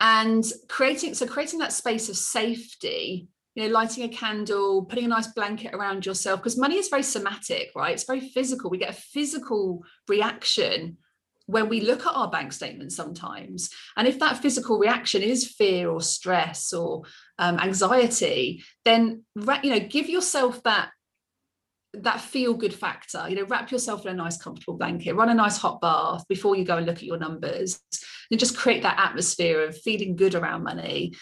[0.00, 5.08] and creating so creating that space of safety you know lighting a candle putting a
[5.08, 8.90] nice blanket around yourself because money is very somatic right it's very physical we get
[8.90, 10.96] a physical reaction
[11.46, 15.90] when we look at our bank statements sometimes and if that physical reaction is fear
[15.90, 17.02] or stress or
[17.40, 19.24] um, anxiety then
[19.62, 20.90] you know give yourself that
[21.94, 25.34] that feel good factor you know wrap yourself in a nice comfortable blanket run a
[25.34, 27.80] nice hot bath before you go and look at your numbers
[28.30, 31.12] and just create that atmosphere of feeling good around money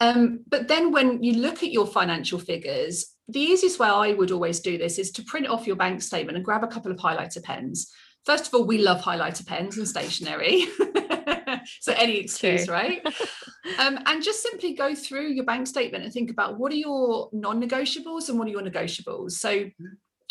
[0.00, 4.30] um, but then when you look at your financial figures the easiest way i would
[4.30, 6.98] always do this is to print off your bank statement and grab a couple of
[6.98, 7.92] highlighter pens
[8.24, 10.64] First of all, we love highlighter pens and stationery.
[11.80, 12.74] so any excuse, True.
[12.74, 13.06] right?
[13.78, 17.28] um, and just simply go through your bank statement and think about what are your
[17.32, 19.32] non-negotiables and what are your negotiables.
[19.32, 19.84] So mm-hmm.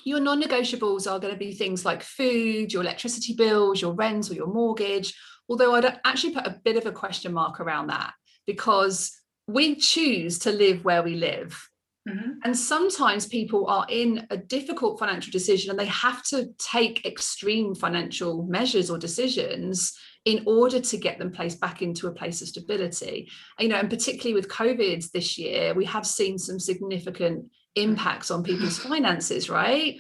[0.06, 4.34] your non-negotiables are going to be things like food, your electricity bills, your rent or
[4.34, 5.14] your mortgage.
[5.50, 8.14] Although I'd actually put a bit of a question mark around that
[8.46, 9.12] because
[9.48, 11.70] we choose to live where we live.
[12.08, 12.32] Mm-hmm.
[12.44, 17.76] And sometimes people are in a difficult financial decision and they have to take extreme
[17.76, 22.48] financial measures or decisions in order to get them placed back into a place of
[22.48, 23.30] stability.
[23.60, 28.44] You know, and particularly with COVID this year, we have seen some significant impacts on
[28.44, 29.98] people's finances, right?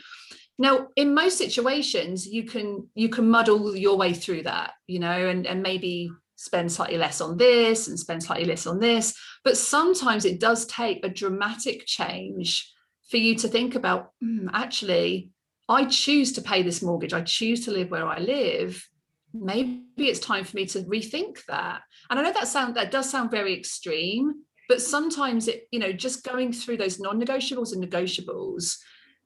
[0.57, 5.27] Now, in most situations, you can you can muddle your way through that, you know,
[5.27, 9.17] and, and maybe spend slightly less on this and spend slightly less on this.
[9.43, 12.71] But sometimes it does take a dramatic change
[13.09, 15.31] for you to think about mm, actually,
[15.69, 18.87] I choose to pay this mortgage, I choose to live where I live.
[19.33, 21.81] Maybe it's time for me to rethink that.
[22.09, 25.91] And I know that sound that does sound very extreme, but sometimes it, you know,
[25.91, 28.77] just going through those non-negotiables and negotiables,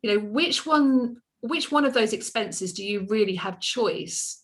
[0.01, 4.43] you know, which one, which one of those expenses do you really have choice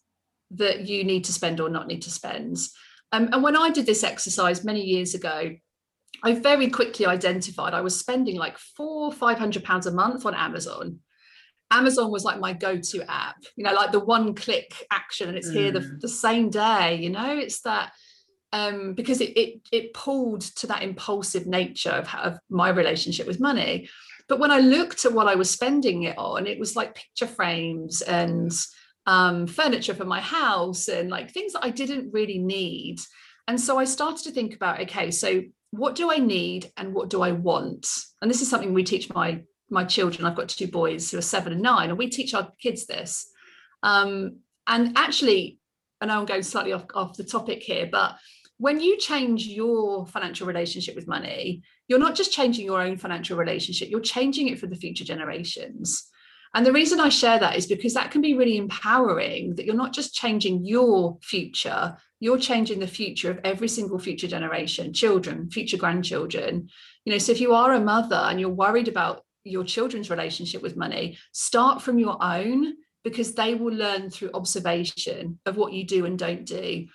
[0.51, 2.57] that you need to spend or not need to spend.
[3.11, 5.55] Um, and when I did this exercise many years ago,
[6.23, 10.35] I very quickly identified I was spending like four, five hundred pounds a month on
[10.35, 10.99] Amazon.
[11.71, 15.53] Amazon was like my go-to app, you know, like the one-click action, and it's mm.
[15.53, 15.99] here the, mm.
[15.99, 16.95] the same day.
[16.95, 17.93] You know, it's that
[18.51, 23.39] um, because it, it it pulled to that impulsive nature of, of my relationship with
[23.39, 23.89] money.
[24.29, 27.27] But when I looked at what I was spending it on, it was like picture
[27.27, 28.51] frames and
[29.05, 32.99] um, furniture for my house and like things that I didn't really need.
[33.47, 37.09] And so I started to think about okay, so what do I need and what
[37.09, 37.87] do I want?
[38.21, 40.25] And this is something we teach my my children.
[40.25, 43.27] I've got two boys who are seven and nine, and we teach our kids this.
[43.81, 45.59] Um, and actually,
[46.01, 48.17] I know I'm going slightly off, off the topic here, but
[48.57, 53.37] when you change your financial relationship with money, you're not just changing your own financial
[53.37, 56.07] relationship, you're changing it for the future generations.
[56.53, 59.75] And the reason I share that is because that can be really empowering that you're
[59.75, 65.49] not just changing your future, you're changing the future of every single future generation, children,
[65.49, 66.69] future grandchildren.
[67.05, 70.61] You know, so if you are a mother and you're worried about your children's relationship
[70.61, 75.85] with money, start from your own because they will learn through observation of what you
[75.85, 76.85] do and don't do.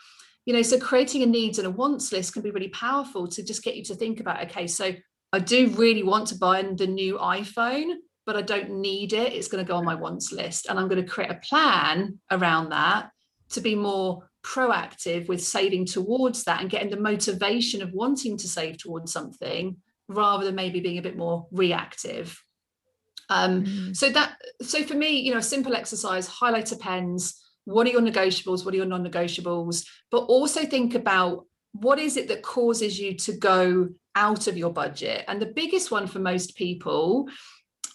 [0.47, 3.43] You know, so creating a needs and a wants list can be really powerful to
[3.43, 4.95] just get you to think about okay, so
[5.33, 7.97] I do really want to buy the new iPhone
[8.29, 9.33] but I don't need it.
[9.33, 10.67] It's going to go on my wants list.
[10.69, 13.09] And I'm going to create a plan around that
[13.53, 18.47] to be more proactive with saving towards that and getting the motivation of wanting to
[18.47, 22.42] save towards something rather than maybe being a bit more reactive.
[23.31, 23.97] Um, mm.
[23.97, 28.01] So that so for me, you know, a simple exercise, highlighter pens, what are your
[28.01, 33.14] negotiables, what are your non-negotiables, but also think about what is it that causes you
[33.14, 35.25] to go out of your budget.
[35.29, 37.29] And the biggest one for most people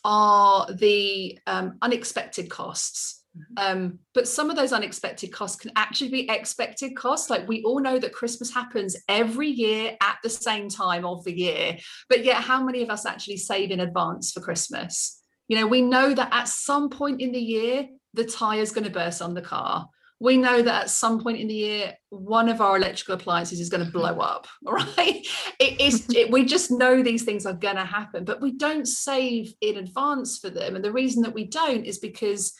[0.06, 3.23] are the um, unexpected costs.
[3.38, 3.54] Mm-hmm.
[3.58, 7.30] Um, but some of those unexpected costs can actually be expected costs.
[7.30, 11.38] Like we all know that Christmas happens every year at the same time of the
[11.38, 11.78] year.
[12.10, 15.19] But yet, how many of us actually save in advance for Christmas?
[15.48, 18.86] You know, we know that at some point in the year, the tire is going
[18.86, 19.88] to burst on the car
[20.24, 23.67] we know that at some point in the year one of our electrical appliances is
[23.67, 25.28] going to blow up right
[25.60, 28.88] it is it, we just know these things are going to happen but we don't
[28.88, 32.54] save in advance for them and the reason that we don't is because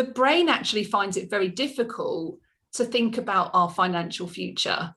[0.00, 2.38] the brain actually finds it very difficult
[2.74, 4.94] to think about our financial future.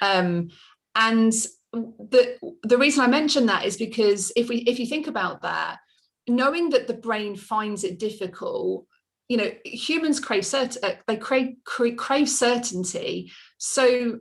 [0.00, 0.50] Um,
[0.94, 1.32] and
[1.72, 5.76] the the reason i mention that is because if we if you think about that
[6.26, 8.86] knowing that the brain finds it difficult
[9.28, 13.30] you know humans crave certain uh, they crave, crave crave certainty.
[13.58, 14.20] So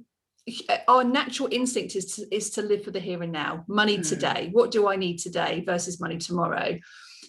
[0.69, 3.65] uh, our natural instinct is to, is to live for the here and now.
[3.67, 4.07] Money mm.
[4.07, 4.49] today.
[4.51, 6.77] What do i need today versus money tomorrow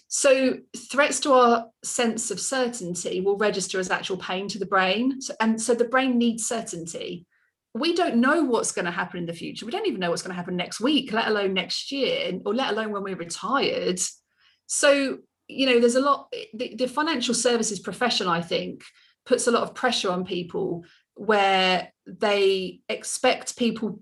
[0.09, 5.21] so threats to our sense of certainty will register as actual pain to the brain.
[5.21, 7.25] So, and so the brain needs certainty.
[7.73, 9.65] We don't know what's going to happen in the future.
[9.65, 12.53] We don't even know what's going to happen next week let alone next year or
[12.53, 14.01] let alone when we're retired.
[14.67, 15.19] So
[15.49, 18.83] you know there's a lot the, the financial services profession i think
[19.25, 23.99] puts a lot of pressure on people where they expect people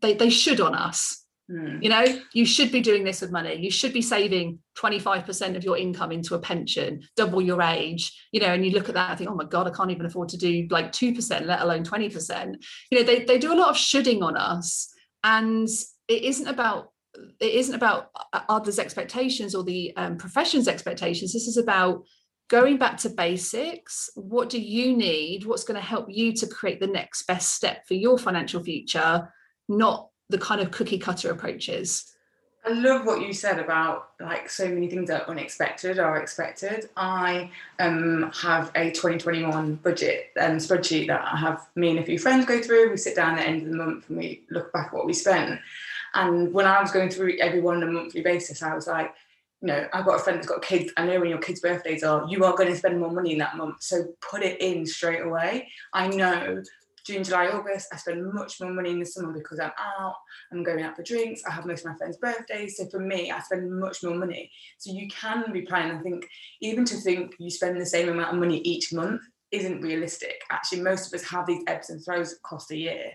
[0.00, 1.82] they, they should on us mm.
[1.82, 5.64] you know you should be doing this with money you should be saving 25% of
[5.64, 9.10] your income into a pension double your age you know and you look at that
[9.10, 11.84] and think oh my god i can't even afford to do like 2% let alone
[11.84, 12.54] 20%
[12.90, 14.92] you know they, they do a lot of shoulding on us
[15.24, 15.68] and
[16.08, 16.90] it isn't about
[17.40, 21.32] it isn't about others' expectations or the um, profession's expectations.
[21.32, 22.04] This is about
[22.48, 26.78] going back to basics what do you need what's going to help you to create
[26.78, 29.28] the next best step for your financial future
[29.68, 32.16] not the kind of cookie cutter approaches
[32.66, 36.90] I love what you said about like so many things are unexpected are expected.
[36.96, 42.18] I um, have a 2021 budget um, spreadsheet that I have me and a few
[42.18, 42.90] friends go through.
[42.90, 45.06] We sit down at the end of the month and we look back at what
[45.06, 45.60] we spent.
[46.14, 49.14] And when I was going through everyone on a monthly basis, I was like,
[49.60, 50.92] you know, I've got a friend that's got kids.
[50.96, 53.38] I know when your kids' birthdays are, you are going to spend more money in
[53.38, 53.80] that month.
[53.80, 55.68] So put it in straight away.
[55.92, 56.62] I know
[57.06, 60.16] June, July, August, I spend much more money in the summer because I'm out,
[60.52, 62.76] I'm going out for drinks, I have most of my friends' birthdays.
[62.76, 64.50] So for me, I spend much more money.
[64.78, 65.96] So you can be planning.
[65.96, 66.28] I think
[66.60, 70.42] even to think you spend the same amount of money each month isn't realistic.
[70.50, 73.12] Actually, most of us have these ebbs and flows across the year.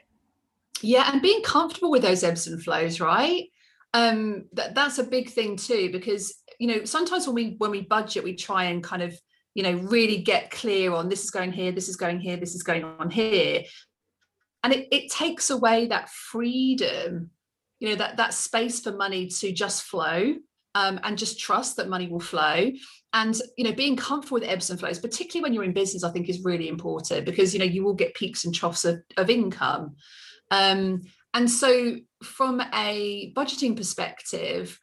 [0.82, 3.50] Yeah, and being comfortable with those ebbs and flows, right?
[3.94, 7.82] Um, that, that's a big thing too, because you know, sometimes when we when we
[7.82, 9.20] budget, we try and kind of
[9.54, 12.56] you know really get clear on this is going here this is going here this
[12.56, 13.64] is going on here.
[14.64, 17.32] And it, it takes away that freedom
[17.80, 20.36] you know that that space for money to just flow
[20.74, 22.72] um, and just trust that money will flow.
[23.14, 26.12] And you know being comfortable with ebbs and flows particularly when you're in business i
[26.12, 29.30] think is really important because you know you will get peaks and troughs of, of
[29.30, 29.96] income.
[30.50, 31.02] Um,
[31.34, 34.80] and so from a budgeting perspective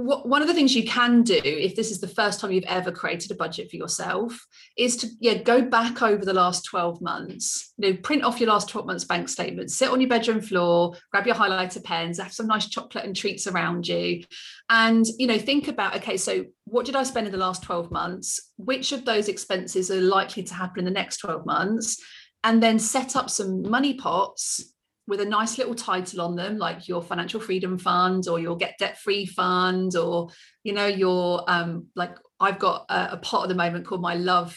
[0.00, 2.92] one of the things you can do if this is the first time you've ever
[2.92, 7.74] created a budget for yourself is to yeah go back over the last 12 months.
[7.78, 10.94] You know print off your last 12 months bank statements sit on your bedroom floor
[11.10, 14.22] grab your highlighter pens have some nice chocolate and treats around you.
[14.70, 17.90] And you know think about okay so what did i spend in the last 12
[17.90, 18.52] months?
[18.56, 22.00] Which of those expenses are likely to happen in the next 12 months?
[22.44, 24.74] And then set up some money pots
[25.08, 28.76] with a nice little title on them, like your financial freedom fund or your get
[28.78, 30.28] debt free fund, or
[30.62, 34.14] you know, your um, like I've got a, a pot at the moment called my
[34.14, 34.56] love.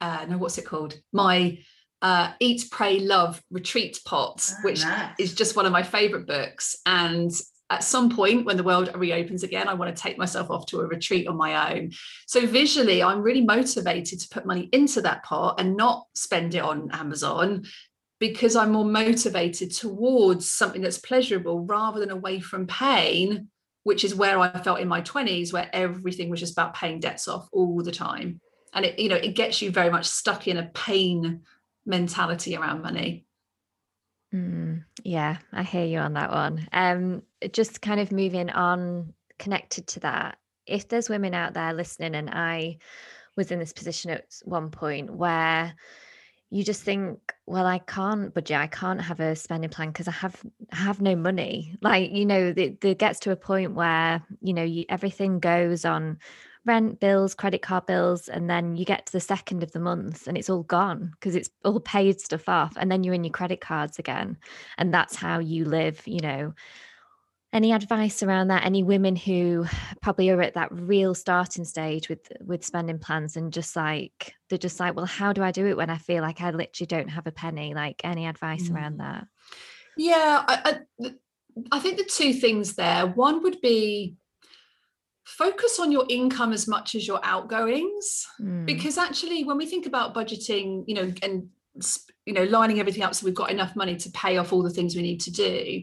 [0.00, 0.98] Uh, no, what's it called?
[1.12, 1.58] My
[2.02, 5.14] uh, Eat, Pray, Love retreat pot, oh, which nice.
[5.18, 6.76] is just one of my favorite books.
[6.86, 7.30] And
[7.70, 10.80] at some point when the world reopens again, I want to take myself off to
[10.80, 11.92] a retreat on my own.
[12.26, 16.62] So visually, I'm really motivated to put money into that pot and not spend it
[16.62, 17.64] on Amazon
[18.18, 23.48] because I'm more motivated towards something that's pleasurable rather than away from pain,
[23.82, 27.28] which is where I felt in my 20s, where everything was just about paying debts
[27.28, 28.40] off all the time.
[28.72, 31.42] And it, you know, it gets you very much stuck in a pain
[31.86, 33.26] mentality around money.
[34.34, 36.66] Mm, yeah, I hear you on that one.
[36.72, 37.22] Um,
[37.52, 42.30] just kind of moving on, connected to that, if there's women out there listening, and
[42.30, 42.78] I
[43.36, 45.74] was in this position at one point where
[46.54, 50.12] you just think well i can't budget i can't have a spending plan because i
[50.12, 50.40] have
[50.70, 51.76] have no money.
[51.80, 56.18] Like you know it, gets to a point where you know you, everything goes on
[56.66, 60.26] rent bills credit card bills and then you get to the second of the month
[60.26, 63.32] and it's all gone because it's all paid stuff off and then you're in your
[63.32, 64.36] credit cards again
[64.78, 66.54] and that's how you live you know
[67.54, 69.64] any advice around that any women who
[70.02, 74.58] probably are at that real starting stage with with spending plans and just like they're
[74.58, 77.08] just like well how do i do it when i feel like i literally don't
[77.08, 78.74] have a penny like any advice mm.
[78.74, 79.26] around that
[79.96, 81.10] yeah I, I,
[81.70, 84.16] I think the two things there one would be
[85.24, 88.66] focus on your income as much as your outgoings mm.
[88.66, 91.48] because actually when we think about budgeting you know and
[92.26, 94.70] you know lining everything up so we've got enough money to pay off all the
[94.70, 95.82] things we need to do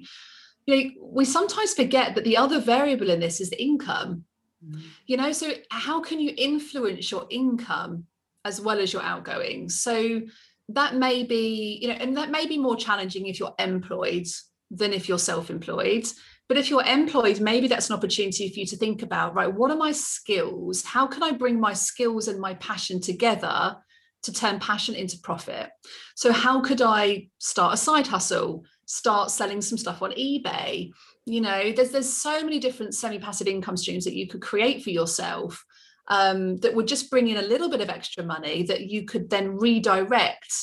[0.65, 4.26] you know, we sometimes forget that the other variable in this is the income.
[4.65, 4.82] Mm.
[5.08, 8.06] You know, so how can you influence your income
[8.45, 9.82] as well as your outgoings?
[9.82, 10.21] So
[10.69, 14.28] that may be, you know, and that may be more challenging if you're employed
[14.69, 16.08] than if you're self-employed.
[16.47, 19.71] But if you're employed, maybe that's an opportunity for you to think about, right, what
[19.71, 20.84] are my skills?
[20.84, 23.78] How can I bring my skills and my passion together
[24.24, 25.69] to turn passion into profit?
[26.15, 28.65] So, how could I start a side hustle?
[28.91, 30.91] Start selling some stuff on eBay.
[31.25, 34.89] You know, there's there's so many different semi-passive income streams that you could create for
[34.89, 35.63] yourself
[36.10, 39.30] um, that would just bring in a little bit of extra money that you could
[39.30, 40.53] then redirect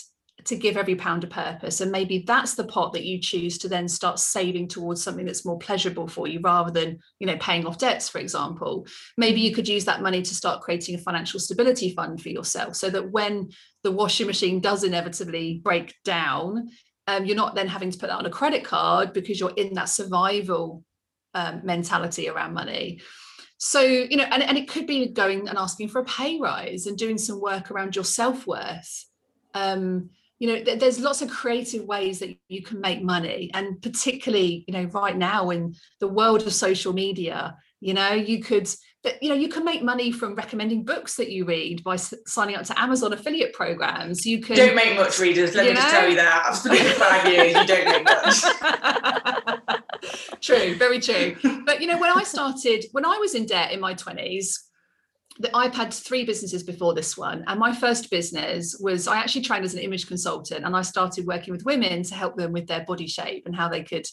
[0.44, 1.80] to give every pound a purpose.
[1.80, 5.44] And maybe that's the pot that you choose to then start saving towards something that's
[5.44, 8.86] more pleasurable for you rather than, you know, paying off debts, for example.
[9.16, 12.76] Maybe you could use that money to start creating a financial stability fund for yourself
[12.76, 13.50] so that when
[13.82, 16.68] the washing machine does inevitably break down,
[17.08, 19.72] um, you're not then having to put that on a credit card because you're in
[19.74, 20.84] that survival
[21.34, 23.00] um, mentality around money.
[23.56, 26.86] So you know and, and it could be going and asking for a pay rise
[26.86, 29.06] and doing some work around your self-worth.
[29.54, 33.50] Um, you know th- there's lots of creative ways that you can make money.
[33.54, 38.42] And particularly you know right now in the world of social media you know you
[38.42, 38.68] could
[39.20, 42.54] you know you can make money from recommending books that you read by s- signing
[42.56, 46.08] up to amazon affiliate programs you can don't make much readers, let me just tell
[46.08, 46.44] you that.
[46.46, 48.42] I've studied for five years, you don't make much.
[50.40, 51.36] true very true
[51.66, 54.54] but you know when i started when i was in debt in my 20s
[55.40, 57.44] that I've had three businesses before this one.
[57.46, 61.26] And my first business was I actually trained as an image consultant and I started
[61.26, 64.04] working with women to help them with their body shape and how they could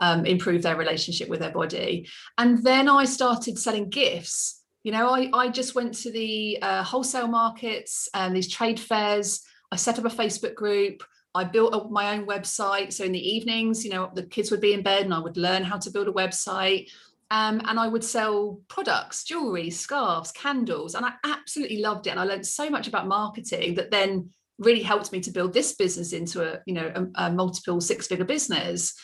[0.00, 2.08] um, improve their relationship with their body.
[2.38, 4.62] And then I started selling gifts.
[4.82, 9.42] You know, I, I just went to the uh, wholesale markets and these trade fairs.
[9.70, 11.02] I set up a Facebook group.
[11.34, 12.92] I built a, my own website.
[12.92, 15.36] So in the evenings, you know, the kids would be in bed and I would
[15.36, 16.90] learn how to build a website.
[17.30, 22.10] Um, and I would sell products, jewelry, scarves, candles, and I absolutely loved it.
[22.10, 25.74] And I learned so much about marketing that then really helped me to build this
[25.74, 28.94] business into a, you know, a, a multiple six-figure business.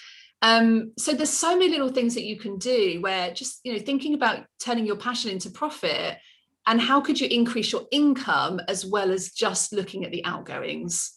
[0.43, 3.78] Um, so there's so many little things that you can do where just, you know,
[3.78, 6.18] thinking about turning your passion into profit
[6.66, 11.12] and how could you increase your income as well as just looking at the outgoings.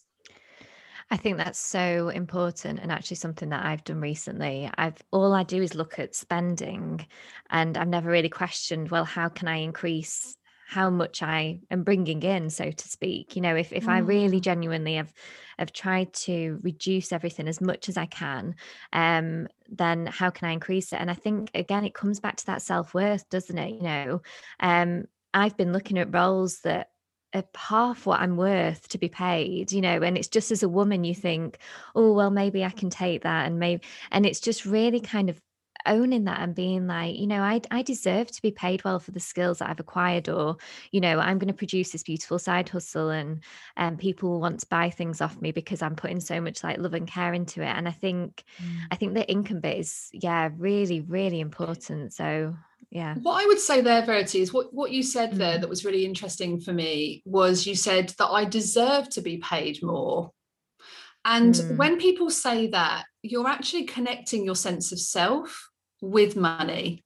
[1.12, 4.70] I think that's so important and actually something that I've done recently.
[4.78, 7.06] I've all I do is look at spending
[7.50, 10.36] and I've never really questioned, well, how can I increase
[10.70, 13.36] how much I am bringing in, so to speak.
[13.36, 14.44] You know, if if I really Mm.
[14.44, 15.14] genuinely have
[15.58, 18.56] have tried to reduce everything as much as I can,
[18.94, 21.00] um, then how can I increase it?
[21.02, 23.72] And I think again, it comes back to that self worth, doesn't it?
[23.76, 24.22] You know,
[24.60, 26.92] um, I've been looking at roles that
[27.34, 30.70] are half what I'm worth to be paid, you know, and it's just as a
[30.70, 31.60] woman, you think,
[31.96, 33.46] oh, well, maybe I can take that.
[33.46, 35.40] And maybe, and it's just really kind of
[35.86, 39.12] owning that and being like, you know, I, I deserve to be paid well for
[39.12, 40.58] the skills that I've acquired, or,
[40.92, 43.42] you know, I'm going to produce this beautiful side hustle and
[43.76, 46.94] and people want to buy things off me because I'm putting so much like love
[46.94, 47.68] and care into it.
[47.68, 48.44] And I think,
[48.92, 52.14] I think the income bit is, yeah, really, really important.
[52.14, 52.56] So,
[52.92, 53.16] yeah.
[53.16, 55.62] What I would say there, Verity, is what, what you said there Mm.
[55.62, 59.84] that was really interesting for me was you said that I deserve to be paid
[59.84, 60.32] more.
[61.26, 61.78] And Mm.
[61.78, 65.69] when people say that, you're actually connecting your sense of self
[66.02, 67.04] with money.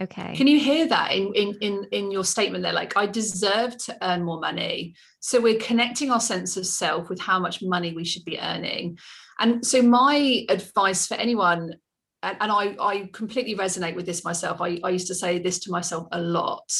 [0.00, 0.34] Okay.
[0.34, 2.72] Can you hear that in, in in in your statement there?
[2.72, 4.94] Like, I deserve to earn more money.
[5.20, 8.98] So we're connecting our sense of self with how much money we should be earning.
[9.38, 11.74] And so my advice for anyone,
[12.22, 14.62] and, and I, I completely resonate with this myself.
[14.62, 16.72] I, I used to say this to myself a lot,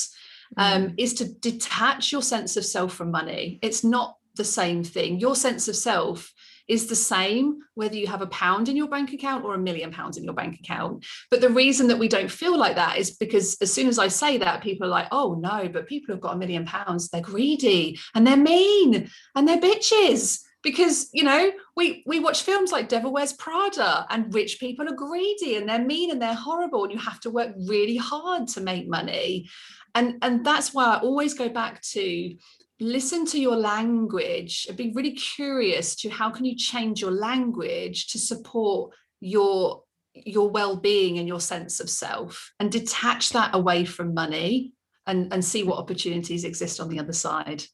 [0.56, 0.94] um, Mm.
[0.96, 3.58] is to detach your sense of self from money.
[3.60, 5.20] It's not the same thing.
[5.20, 6.32] Your sense of self
[6.70, 9.90] is the same whether you have a pound in your bank account or a million
[9.90, 11.04] pounds in your bank account.
[11.30, 14.06] But the reason that we don't feel like that is because as soon as I
[14.06, 17.20] say that, people are like, oh no, but people have got a million pounds, they're
[17.20, 20.40] greedy and they're mean and they're bitches.
[20.62, 24.94] Because you know, we we watch films like Devil Wears Prada, and rich people are
[24.94, 28.60] greedy and they're mean and they're horrible, and you have to work really hard to
[28.60, 29.48] make money.
[29.94, 32.34] And and that's why I always go back to
[32.80, 38.08] listen to your language and be really curious to how can you change your language
[38.08, 39.82] to support your
[40.14, 44.72] your well-being and your sense of self and detach that away from money
[45.06, 47.64] and and see what opportunities exist on the other side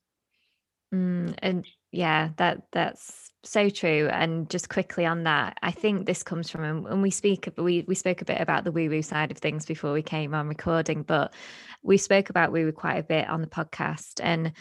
[0.95, 4.09] Mm, and yeah, that that's so true.
[4.11, 7.95] And just quickly on that, I think this comes from and we speak we we
[7.95, 11.03] spoke a bit about the woo woo side of things before we came on recording,
[11.03, 11.33] but
[11.83, 14.53] we spoke about woo woo quite a bit on the podcast, and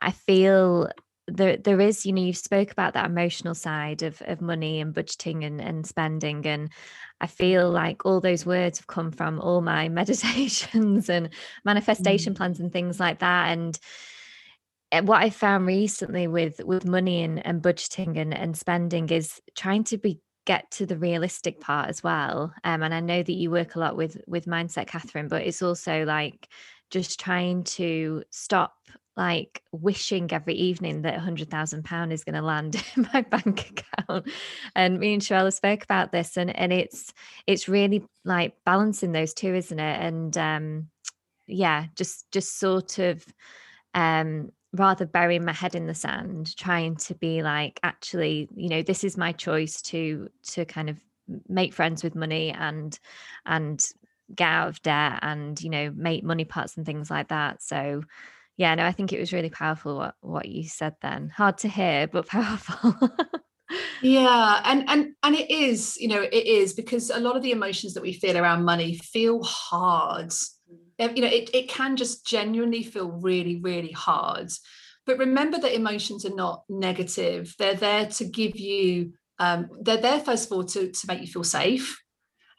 [0.00, 0.90] I feel
[1.26, 4.94] there there is you know you spoke about that emotional side of of money and
[4.94, 6.70] budgeting and and spending and
[7.20, 11.30] I feel like all those words have come from all my meditations and
[11.64, 13.78] manifestation plans and things like that and
[14.92, 19.40] and what I found recently with with money and, and budgeting and, and spending is
[19.54, 22.52] trying to be get to the realistic part as well.
[22.64, 25.62] Um, and I know that you work a lot with with mindset, Catherine, but it's
[25.62, 26.48] also like
[26.90, 28.74] just trying to stop
[29.16, 33.22] like wishing every evening that a hundred thousand pound is going to land in my
[33.22, 34.26] bank account.
[34.74, 37.12] And me and Sherelle spoke about this, and and it's
[37.46, 40.00] it's really like balancing those two, isn't it?
[40.00, 40.88] And um,
[41.46, 43.24] yeah, just just sort of
[43.94, 48.82] um rather burying my head in the sand trying to be like actually you know
[48.82, 51.02] this is my choice to to kind of
[51.48, 52.98] make friends with money and
[53.46, 53.90] and
[54.34, 58.02] get out of debt and you know make money pots and things like that so
[58.60, 61.30] yeah no i think it was really powerful what what you said then.
[61.34, 62.94] Hard to hear but powerful.
[64.02, 67.52] Yeah and and and it is you know it is because a lot of the
[67.52, 70.32] emotions that we feel around money feel hard.
[70.98, 74.50] Uh, you know it, it can just genuinely feel really really hard.
[75.06, 77.54] But remember that emotions are not negative.
[77.58, 81.26] They're there to give you um, they're there first of all to, to make you
[81.26, 81.98] feel safe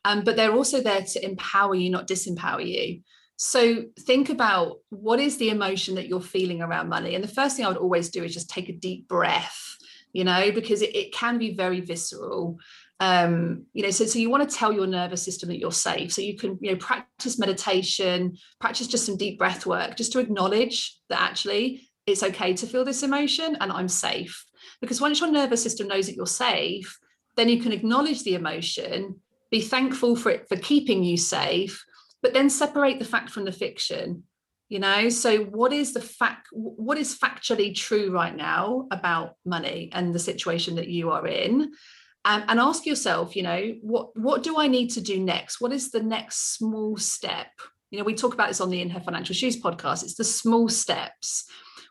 [0.04, 3.02] um, but they're also there to empower you not disempower you
[3.44, 7.16] So think about what is the emotion that you're feeling around money.
[7.16, 9.78] And the first thing I would always do is just take a deep breath,
[10.14, 12.60] you know, because it, it can be very visceral.
[13.00, 16.14] Um, you know, so, so you want to tell your nervous system that you're safe.
[16.14, 20.20] So you can, you know, practice meditation, practice just some deep breath work, just to
[20.20, 24.46] acknowledge that actually it's okay to feel this emotion and I'm safe.
[24.82, 26.96] Because once your nervous system knows that you're safe,
[27.38, 29.20] then you can acknowledge the emotion,
[29.50, 31.84] be thankful for it for keeping you safe,
[32.22, 34.24] but then separate the fact from the fiction
[34.72, 35.10] you know?
[35.10, 40.20] So what is the fact what is factually true right now about money and the
[40.20, 41.74] situation that you are in?
[42.24, 45.60] And, and ask yourself you know what what do i need to do next?
[45.60, 47.50] What is the next small step?
[47.92, 50.04] You know we talk about this on the in her financial shoes podcast.
[50.04, 51.46] It's the small steps.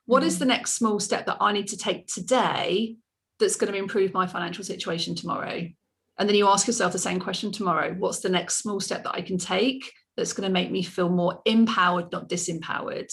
[0.06, 0.26] What mm.
[0.26, 2.96] is the next small step that i need to take today
[3.38, 5.68] that's going to improve my financial situation tomorrow?
[6.18, 7.94] And then you ask yourself the same question tomorrow.
[7.98, 11.08] What's the next small step that i can take that's going to make me feel
[11.08, 13.10] more empowered, not disempowered.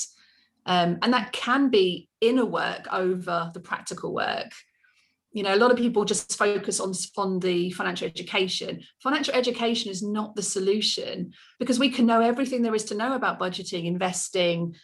[0.66, 4.51] Um, and that can be inner work over the practical work.
[5.32, 8.82] You know, a lot of people just focus on, on the financial education.
[9.01, 13.14] Financial education is not the solution because we can know everything there is to know
[13.14, 14.76] about budgeting, investing,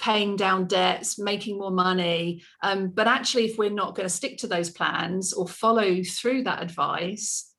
[0.00, 2.42] paying down debts, making more money.
[2.62, 6.44] Um, but actually, if we're not going to stick to those plans or follow through
[6.44, 7.52] that advice,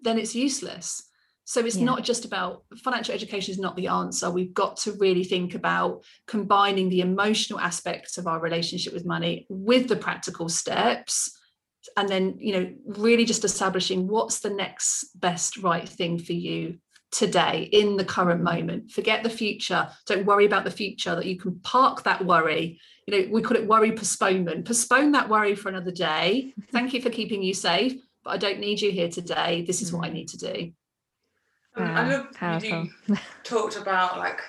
[0.00, 1.05] then it's useless.
[1.46, 1.84] So it's yeah.
[1.84, 4.32] not just about financial education is not the answer.
[4.32, 9.46] We've got to really think about combining the emotional aspects of our relationship with money
[9.48, 11.38] with the practical steps
[11.96, 16.78] and then you know really just establishing what's the next best right thing for you
[17.12, 18.90] today in the current moment.
[18.90, 19.88] Forget the future.
[20.04, 22.80] Don't worry about the future that you can park that worry.
[23.06, 24.66] You know we call it worry postponement.
[24.66, 26.54] Postpone that worry for another day.
[26.72, 27.94] Thank you for keeping you safe
[28.24, 29.62] but i don't need you here today.
[29.64, 30.14] This is what i mm.
[30.14, 30.72] need to do
[31.76, 32.88] I love powerful.
[33.06, 34.40] you talked about like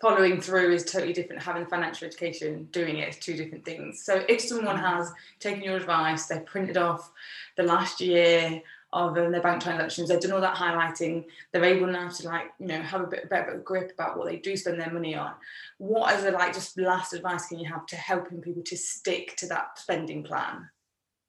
[0.00, 1.42] following through is totally different.
[1.42, 4.02] Having financial education, doing it is two different things.
[4.02, 4.80] So if someone mm.
[4.80, 7.10] has taken your advice, they've printed off
[7.56, 8.62] the last year
[8.92, 12.52] of um, their bank transactions, they've done all that highlighting, they're able now to like,
[12.58, 14.90] you know, have a bit better of a grip about what they do spend their
[14.90, 15.32] money on.
[15.78, 19.36] What is the like just last advice can you have to helping people to stick
[19.38, 20.70] to that spending plan?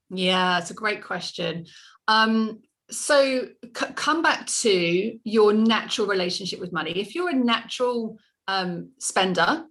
[0.09, 1.65] Yeah, it's a great question.
[2.07, 6.91] Um, so c- come back to your natural relationship with money.
[6.91, 8.17] If you're a natural
[8.47, 9.65] um, spender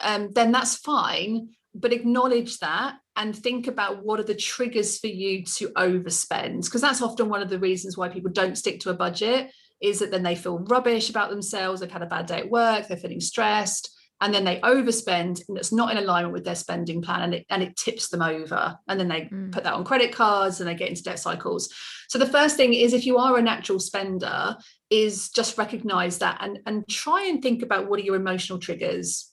[0.00, 5.06] um, then that's fine but acknowledge that and think about what are the triggers for
[5.06, 8.90] you to overspend because that's often one of the reasons why people don't stick to
[8.90, 12.38] a budget is that then they feel rubbish about themselves they've had a bad day
[12.38, 16.44] at work they're feeling stressed and then they overspend and it's not in alignment with
[16.44, 18.78] their spending plan and it, and it tips them over.
[18.86, 19.50] And then they mm.
[19.50, 21.72] put that on credit cards and they get into debt cycles.
[22.08, 24.56] So the first thing is if you are a natural spender
[24.90, 29.32] is just recognize that and and try and think about what are your emotional triggers.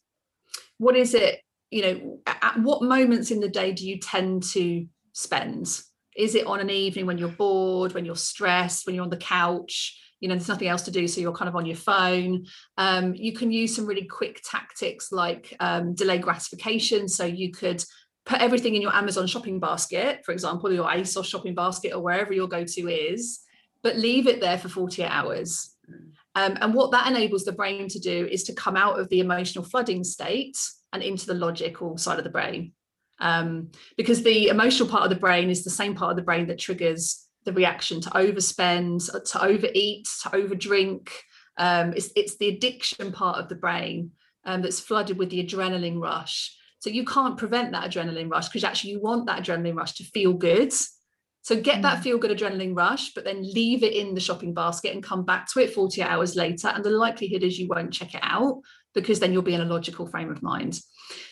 [0.78, 4.88] What is it you know at what moments in the day do you tend to
[5.12, 5.82] spend?
[6.16, 9.18] Is it on an evening when you're bored when you're stressed when you're on the
[9.18, 12.46] couch you know there's nothing else to do so you're kind of on your phone.
[12.78, 17.08] Um, you can use some really quick tactics like um, delay gratification.
[17.08, 17.84] So you could
[18.26, 22.34] put everything in your amazon shopping basket for example your asos shopping basket or wherever
[22.34, 23.40] your go-to is
[23.84, 25.74] but leave it there for 48 hours.
[26.36, 29.20] Um, and what that enables the brain to do is to come out of the
[29.20, 30.58] emotional flooding state
[30.94, 32.74] and into the logical side of the brain.
[33.20, 36.48] Um, because the emotional part of the brain is the same part of the brain
[36.48, 41.10] that triggers the reaction to overspend, uh, to overeat, to overdrink.
[41.58, 44.12] Um, it's, it's the addiction part of the brain
[44.44, 46.54] um, that's flooded with the adrenaline rush.
[46.80, 50.04] So you can't prevent that adrenaline rush because actually you want that adrenaline rush to
[50.04, 50.74] feel good.
[51.42, 51.84] So get mm.
[51.84, 55.24] that feel good adrenaline rush, but then leave it in the shopping basket and come
[55.24, 56.68] back to it 48 hours later.
[56.68, 58.62] And the likelihood is you won't check it out
[58.94, 60.82] because then you'll be in a logical frame of mind.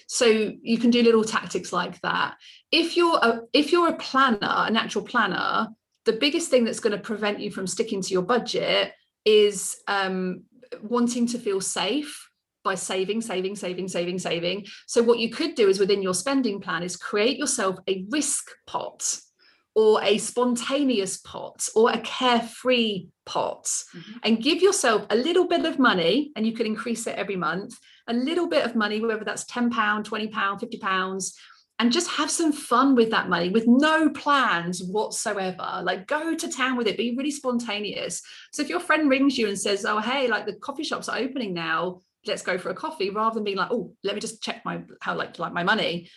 [0.08, 2.36] So you can do little tactics like that.
[2.72, 5.68] If you're a, if you're a planner, a natural planner,
[6.06, 8.94] the biggest thing that's going to prevent you from sticking to your budget
[9.26, 10.44] is um,
[10.82, 12.30] wanting to feel safe
[12.64, 14.66] by saving, saving, saving, saving, saving.
[14.88, 18.50] So what you could do is within your spending plan is create yourself a risk
[18.66, 19.20] pot
[19.76, 24.18] or a spontaneous pot or a carefree pot mm-hmm.
[24.24, 27.78] and give yourself a little bit of money and you can increase it every month
[28.08, 31.38] a little bit of money whether that's 10 pound 20 pound 50 pounds
[31.80, 35.82] and just have some fun with that money with no plans whatsoever.
[35.84, 38.22] Like go to town with it, be really spontaneous.
[38.54, 41.18] So if your friend rings you and says, Oh, hey, like the coffee shops are
[41.18, 44.42] opening now, let's go for a coffee, rather than being like, Oh, let me just
[44.42, 46.10] check my how like like my money.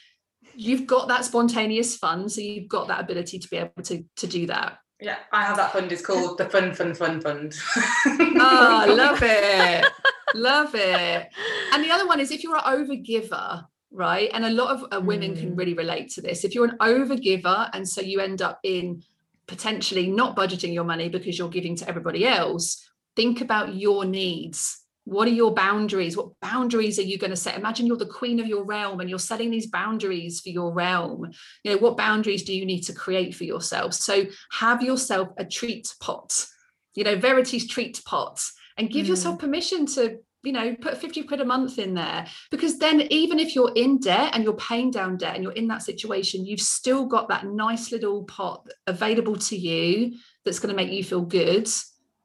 [0.55, 2.29] You've got that spontaneous fun.
[2.29, 4.79] So you've got that ability to be able to to do that.
[5.01, 5.93] Yeah, I have that fund.
[5.93, 7.55] It's called the Fun Fun Fun Fund.
[7.77, 9.87] oh, ah, I love it.
[10.35, 11.29] Love it.
[11.73, 14.31] And the other one is if you're an overgiver, right?
[14.33, 15.41] And a lot of uh, women mm.
[15.41, 16.45] can really relate to this.
[16.45, 19.03] If you're an overgiver, and so you end up in
[19.47, 24.81] potentially not budgeting your money because you're giving to everybody else, think about your needs.
[25.05, 26.19] What are your boundaries?
[26.19, 27.57] What boundaries are you going to set?
[27.57, 31.31] Imagine you're the queen of your realm and you're setting these boundaries for your realm.
[31.65, 33.95] You know, what boundaries do you need to create for yourself?
[33.95, 36.47] So have yourself a treat pot,
[36.95, 38.39] you know, Verity's treat pot,
[38.77, 39.11] and give mm.
[39.11, 43.39] yourself permission to you know put 50 quid a month in there because then even
[43.39, 46.61] if you're in debt and you're paying down debt and you're in that situation you've
[46.61, 51.23] still got that nice little pot available to you that's going to make you feel
[51.23, 51.69] good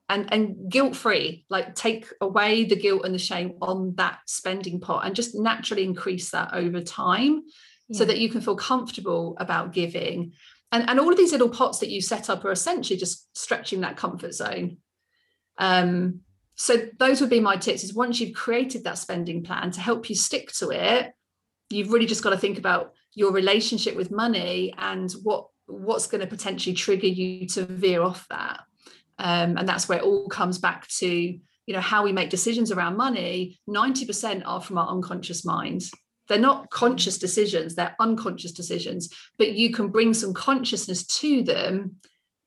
[0.09, 4.79] and and guilt free like take away the guilt and the shame on that spending
[4.79, 7.41] pot and just naturally increase that over time
[7.87, 7.97] yeah.
[7.97, 10.33] so that you can feel comfortable about giving
[10.71, 13.81] and and all of these little pots that you set up are essentially just stretching
[13.81, 14.77] that comfort zone
[15.57, 16.19] um
[16.55, 20.09] so those would be my tips is once you've created that spending plan to help
[20.09, 21.13] you stick to it
[21.69, 26.21] you've really just got to think about your relationship with money and what what's going
[26.21, 28.61] to potentially trigger you to veer off that.
[29.17, 32.71] Um, and that's where it all comes back to you know how we make decisions
[32.71, 33.59] around money.
[33.69, 35.91] 90% are from our unconscious minds
[36.29, 41.97] they're not conscious decisions they're unconscious decisions but you can bring some consciousness to them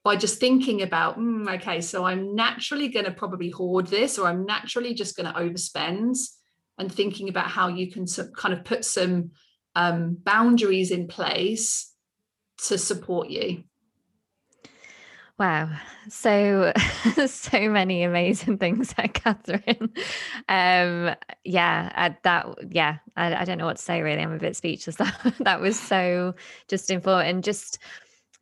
[0.06, 4.28] by just thinking about, mm, okay, so I'm naturally going to probably hoard this, or
[4.28, 6.16] I'm naturally just going to overspend,
[6.78, 9.32] and thinking about how you can kind of put some
[9.74, 11.92] um, boundaries in place
[12.68, 13.64] to support you.
[15.40, 15.70] Wow,
[16.08, 16.72] so
[17.26, 19.92] so many amazing things there, Catherine.
[20.48, 24.22] Um, yeah, that yeah, I, I don't know what to say really.
[24.22, 24.96] I'm a bit speechless.
[24.98, 26.36] That that was so
[26.68, 27.44] just important.
[27.44, 27.80] Just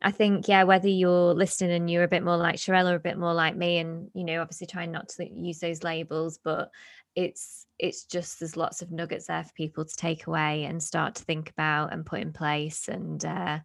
[0.01, 2.99] I think, yeah, whether you're listening and you're a bit more like Sherelle or a
[2.99, 6.69] bit more like me, and you know, obviously trying not to use those labels, but
[7.15, 11.15] it's it's just there's lots of nuggets there for people to take away and start
[11.15, 12.87] to think about and put in place.
[12.87, 13.59] And uh,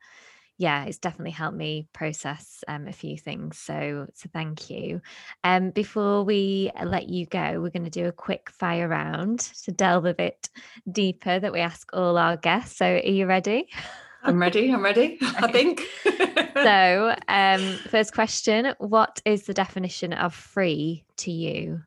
[0.57, 3.59] yeah, it's definitely helped me process um, a few things.
[3.59, 5.01] So so thank you.
[5.43, 9.73] Um, before we let you go, we're going to do a quick fire round to
[9.73, 10.49] delve a bit
[10.91, 12.77] deeper that we ask all our guests.
[12.77, 13.69] So are you ready?
[14.23, 14.73] I'm ready.
[14.73, 15.19] I'm ready.
[15.23, 15.87] I think.
[16.55, 21.81] so, um, first question What is the definition of free to you?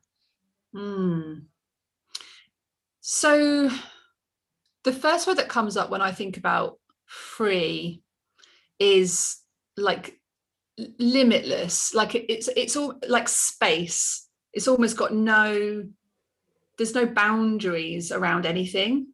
[0.74, 1.34] Hmm.
[3.00, 3.70] So,
[4.82, 8.02] the first word that comes up when I think about free
[8.78, 9.36] is
[9.76, 10.18] like
[10.98, 15.84] limitless like it's it's all like space it's almost got no
[16.76, 19.06] there's no boundaries around anything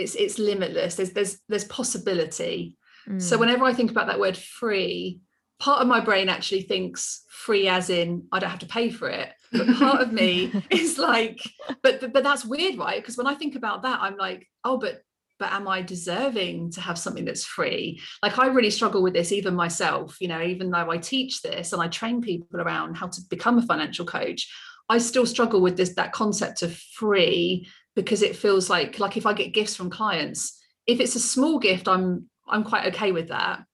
[0.00, 0.96] it's it's limitless.
[0.96, 2.76] There's there's there's possibility.
[3.08, 3.20] Mm.
[3.20, 5.20] so whenever i think about that word free
[5.58, 9.08] part of my brain actually thinks free as in i don't have to pay for
[9.08, 9.30] it.
[9.52, 11.40] But part of me is like
[11.82, 13.00] but, but but that's weird right?
[13.00, 15.02] Because when i think about that i'm like oh but
[15.38, 18.00] but am i deserving to have something that's free?
[18.22, 21.72] Like i really struggle with this even myself you know even though i teach this
[21.72, 24.48] and i train people around how to become a financial coach
[24.88, 27.66] i still struggle with this that concept of free
[28.00, 31.58] because it feels like like if I get gifts from clients, if it's a small
[31.58, 33.64] gift, I'm I'm quite okay with that.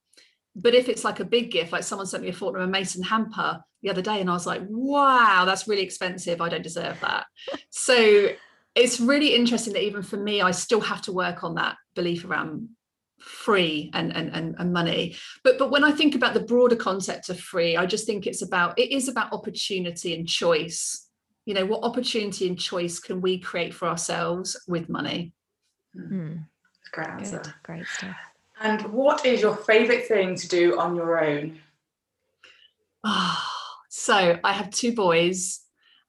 [0.55, 3.03] But if it's like a big gift, like someone sent me a Fortnum and Mason
[3.03, 6.41] hamper the other day, and I was like, wow, that's really expensive.
[6.41, 7.27] I don't deserve that.
[7.71, 8.29] so
[8.75, 12.25] it's really interesting that even for me, I still have to work on that belief
[12.25, 12.69] around
[13.19, 17.29] free and, and and and money but but when i think about the broader concept
[17.29, 21.06] of free i just think it's about it is about opportunity and choice
[21.47, 25.33] you know what opportunity and choice can we create for ourselves with money
[25.97, 26.45] mm.
[26.93, 27.55] great answer Good.
[27.63, 28.17] great stuff
[28.61, 31.59] and what is your favorite thing to do on your own
[33.05, 33.43] oh,
[33.89, 35.63] so i have two boys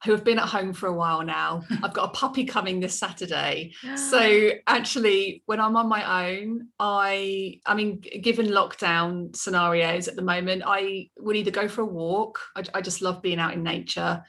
[0.04, 1.62] who have been at home for a while now.
[1.82, 3.72] I've got a puppy coming this Saturday.
[3.96, 10.22] So actually when I'm on my own, I I mean given lockdown scenarios at the
[10.22, 12.40] moment, I would either go for a walk.
[12.56, 14.22] I, I just love being out in nature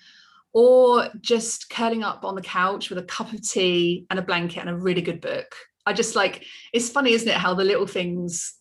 [0.54, 4.60] or just curling up on the couch with a cup of tea and a blanket
[4.60, 5.56] and a really good book.
[5.86, 8.54] I just like it's funny, isn't it, how the little things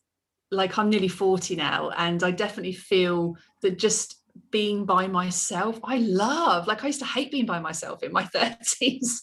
[0.51, 4.17] like I'm nearly 40 now, and I definitely feel that just
[4.51, 6.67] being by myself, I love.
[6.67, 9.21] Like I used to hate being by myself in my 30s,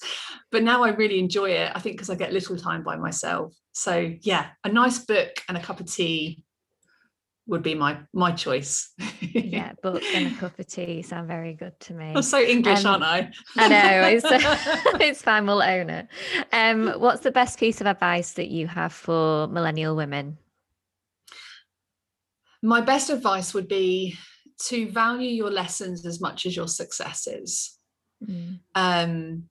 [0.52, 1.72] but now I really enjoy it.
[1.74, 3.54] I think because I get little time by myself.
[3.72, 6.45] So yeah, a nice book and a cup of tea
[7.48, 8.92] would be my my choice.
[9.22, 12.14] yeah, book and a cup of tea sound very good to me.
[12.16, 13.32] I'm so English, um, aren't I?
[13.58, 14.26] I know it's
[15.02, 15.46] it's fine.
[15.46, 16.08] We'll own it.
[16.52, 20.38] Um, what's the best piece of advice that you have for millennial women?
[22.62, 24.18] My best advice would be
[24.68, 27.78] to value your lessons as much as your successes.
[28.26, 28.60] Mm.
[28.74, 29.44] Um,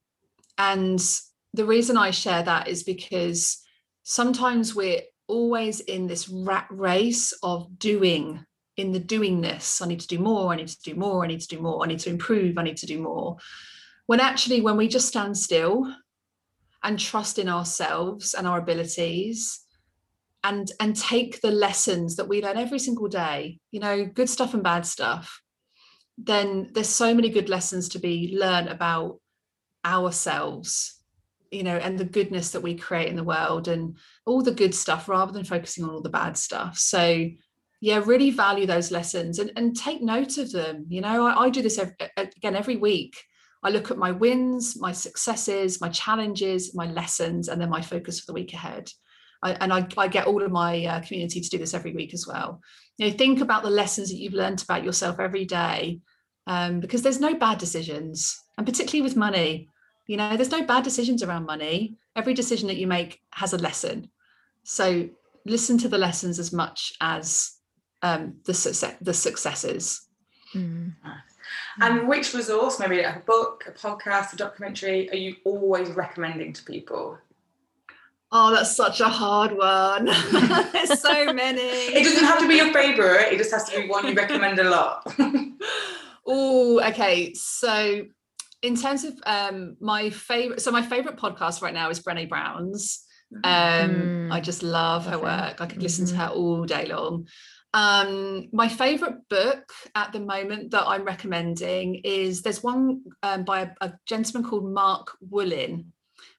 [0.58, 1.00] and
[1.52, 3.62] the reason I share that is because
[4.02, 8.44] sometimes we're always in this rat race of doing
[8.76, 11.40] in the doingness i need to do more i need to do more i need
[11.40, 13.36] to do more i need to improve i need to do more.
[14.06, 15.90] When actually when we just stand still
[16.82, 19.60] and trust in ourselves and our abilities
[20.42, 24.54] and and take the lessons that we learn every single day you know good stuff
[24.54, 25.40] and bad stuff
[26.18, 29.18] then there's so many good lessons to be learned about
[29.84, 30.93] ourselves
[31.54, 33.96] you know and the goodness that we create in the world and
[34.26, 36.78] all the good stuff rather than focusing on all the bad stuff.
[36.78, 37.28] So
[37.80, 40.86] yeah really value those lessons and, and take note of them.
[40.88, 43.16] You know I, I do this every, again every week.
[43.62, 48.20] I look at my wins my successes my challenges my lessons and then my focus
[48.20, 48.90] for the week ahead.
[49.42, 52.14] I, and I, I, get all of my uh, community to do this every week
[52.14, 52.62] as well.
[52.98, 56.00] You know think about the lessons that you've learned about yourself every day
[56.46, 59.68] um, because there's no bad decisions and particularly with money
[60.06, 63.58] you know there's no bad decisions around money every decision that you make has a
[63.58, 64.08] lesson
[64.62, 65.08] so
[65.44, 67.56] listen to the lessons as much as
[68.02, 70.08] um, the success the successes
[70.54, 70.92] mm.
[71.80, 76.62] and which resource maybe a book a podcast a documentary are you always recommending to
[76.64, 77.18] people
[78.36, 80.06] Oh, that's such a hard one.
[80.72, 81.60] There's so many.
[81.60, 83.32] It doesn't have to be your favorite.
[83.32, 85.14] It just has to be one you recommend a lot.
[86.26, 87.32] oh, okay.
[87.34, 88.06] So
[88.64, 93.04] in terms of um, my favorite, so my favorite podcast right now is Brené Brown's.
[93.44, 94.32] Um, mm.
[94.32, 95.60] I just love her work.
[95.60, 96.16] I could listen mm-hmm.
[96.16, 97.28] to her all day long.
[97.74, 103.62] Um, my favorite book at the moment that I'm recommending is there's one um, by
[103.62, 105.86] a, a, gentleman called Mark Wolynn,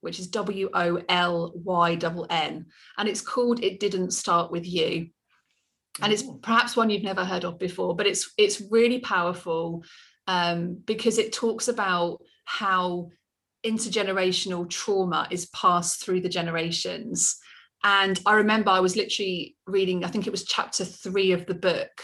[0.02, 2.00] which is W O L Y
[2.32, 2.66] N,
[2.98, 5.10] and it's called "It Didn't Start with You."
[6.02, 9.84] And it's perhaps one you've never heard of before, but it's it's really powerful
[10.28, 13.10] um, because it talks about how
[13.66, 17.38] intergenerational trauma is passed through the generations.
[17.84, 21.56] And I remember I was literally reading, I think it was chapter three of the
[21.56, 22.04] book,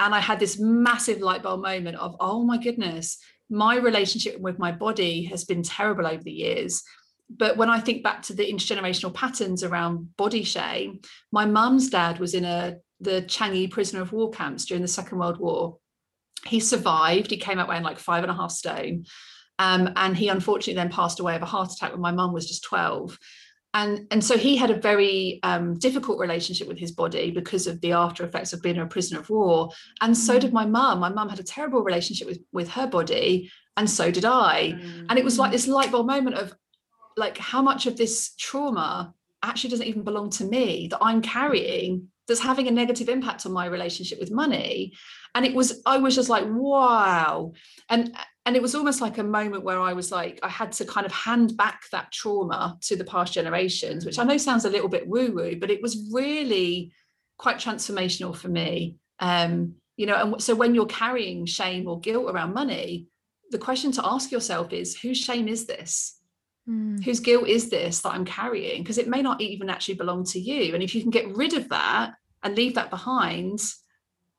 [0.00, 3.18] and I had this massive light bulb moment of, oh my goodness,
[3.48, 6.82] my relationship with my body has been terrible over the years.
[7.30, 11.00] But when I think back to the intergenerational patterns around body shame,
[11.30, 15.18] my mum's dad was in a the Changi prisoner of war camps during the Second
[15.18, 15.78] World War
[16.46, 17.30] he survived.
[17.30, 19.04] He came out weighing like five and a half stone.
[19.58, 22.48] Um, and he unfortunately then passed away of a heart attack when my mum was
[22.48, 23.18] just 12.
[23.74, 27.80] And, and so he had a very um, difficult relationship with his body because of
[27.80, 29.70] the after effects of being a prisoner of war.
[30.00, 31.00] And so did my mum.
[31.00, 34.74] My mum had a terrible relationship with, with her body, and so did I.
[34.76, 35.06] Mm.
[35.08, 36.52] And it was like this light bulb moment of
[37.16, 42.08] like how much of this trauma actually doesn't even belong to me that I'm carrying
[42.28, 44.92] that's having a negative impact on my relationship with money
[45.34, 47.52] and it was i was just like wow
[47.88, 50.84] and and it was almost like a moment where i was like i had to
[50.84, 54.70] kind of hand back that trauma to the past generations which i know sounds a
[54.70, 56.92] little bit woo woo but it was really
[57.38, 62.30] quite transformational for me um you know and so when you're carrying shame or guilt
[62.30, 63.06] around money
[63.50, 66.18] the question to ask yourself is whose shame is this
[66.68, 67.02] Mm.
[67.02, 68.82] Whose guilt is this that I'm carrying?
[68.82, 70.74] Because it may not even actually belong to you.
[70.74, 72.12] And if you can get rid of that
[72.42, 73.60] and leave that behind,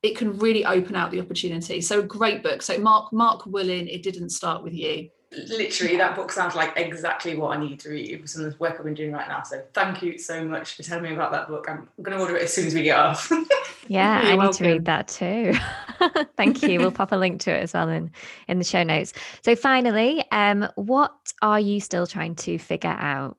[0.04, 1.80] it can really open out the opportunity.
[1.82, 2.62] So great book.
[2.62, 5.10] So Mark Mark Wolynn, it didn't start with you.
[5.32, 8.58] Literally, that book sounds like exactly what I need to read for some of the
[8.60, 9.42] work I've been doing right now.
[9.42, 11.66] So thank you so much for telling me about that book.
[11.68, 13.32] I'm going to order it as soon as we get off.
[13.88, 15.54] yeah, I need to read that too.
[16.38, 16.80] thank you.
[16.80, 18.12] We'll pop a link to it as well in
[18.48, 19.14] in the show notes.
[19.44, 23.38] So finally, um, what are you still trying to figure out?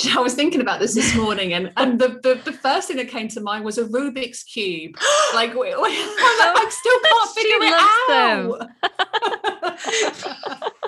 [0.16, 3.08] I was thinking about this this morning, and and the, the, the first thing that
[3.08, 4.96] came to mind was a Rubik's cube.
[5.34, 7.74] Like, like I still can't figure it
[8.10, 8.68] out.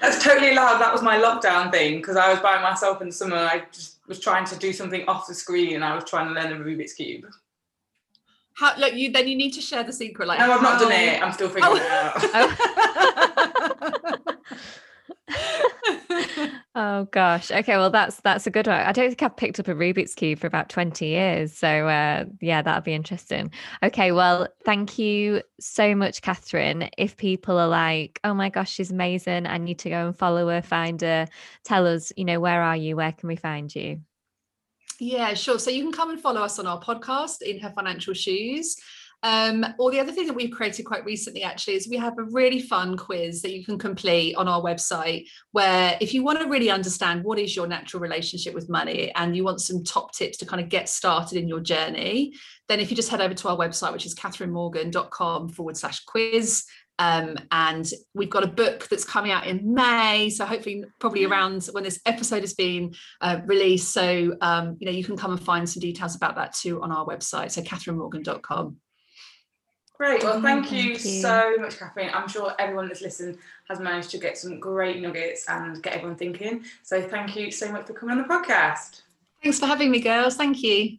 [0.00, 0.80] That's totally loud.
[0.80, 3.36] That was my lockdown thing because I was by myself in summer.
[3.36, 6.34] I just was trying to do something off the screen, and I was trying to
[6.40, 7.26] learn the Rubik's cube.
[8.54, 9.12] How like you?
[9.12, 10.28] Then you need to share the secret.
[10.28, 11.22] Like, no, I've not done it.
[11.22, 11.50] I'm still oh.
[11.50, 11.76] figuring oh.
[11.76, 11.82] it
[12.34, 12.50] out.
[15.28, 15.65] oh
[17.10, 17.50] gosh.
[17.50, 18.80] Okay, well that's that's a good one.
[18.80, 21.52] I don't think I've picked up a Rubik's cube for about 20 years.
[21.52, 23.50] So uh, yeah, that'll be interesting.
[23.82, 26.88] Okay, well, thank you so much, Catherine.
[26.98, 30.48] If people are like, oh my gosh, she's amazing, I need to go and follow
[30.48, 31.26] her, find her,
[31.64, 32.96] tell us, you know, where are you?
[32.96, 34.00] Where can we find you?
[34.98, 35.58] Yeah, sure.
[35.58, 38.76] So you can come and follow us on our podcast in her financial shoes.
[39.22, 42.24] Um, or the other thing that we've created quite recently actually is we have a
[42.24, 46.48] really fun quiz that you can complete on our website where if you want to
[46.48, 50.36] really understand what is your natural relationship with money and you want some top tips
[50.38, 52.34] to kind of get started in your journey,
[52.68, 56.64] then if you just head over to our website, which is catherinemorgan.com forward slash quiz,
[56.98, 60.30] Um, and we've got a book that's coming out in May.
[60.30, 63.92] So hopefully, probably around when this episode has been uh, released.
[63.92, 66.92] So, um, you know, you can come and find some details about that too on
[66.92, 67.50] our website.
[67.50, 68.76] So, catherinemorgan.com.
[69.98, 70.22] Great.
[70.22, 72.10] Well, thank you, you, so much, Catherine.
[72.12, 73.38] I'm sure everyone that's listened
[73.68, 76.64] has managed to get some great nuggets and get everyone thinking.
[76.82, 79.02] So, thank you so much for coming on the podcast.
[79.42, 80.36] Thanks for having me, girls.
[80.36, 80.98] Thank you.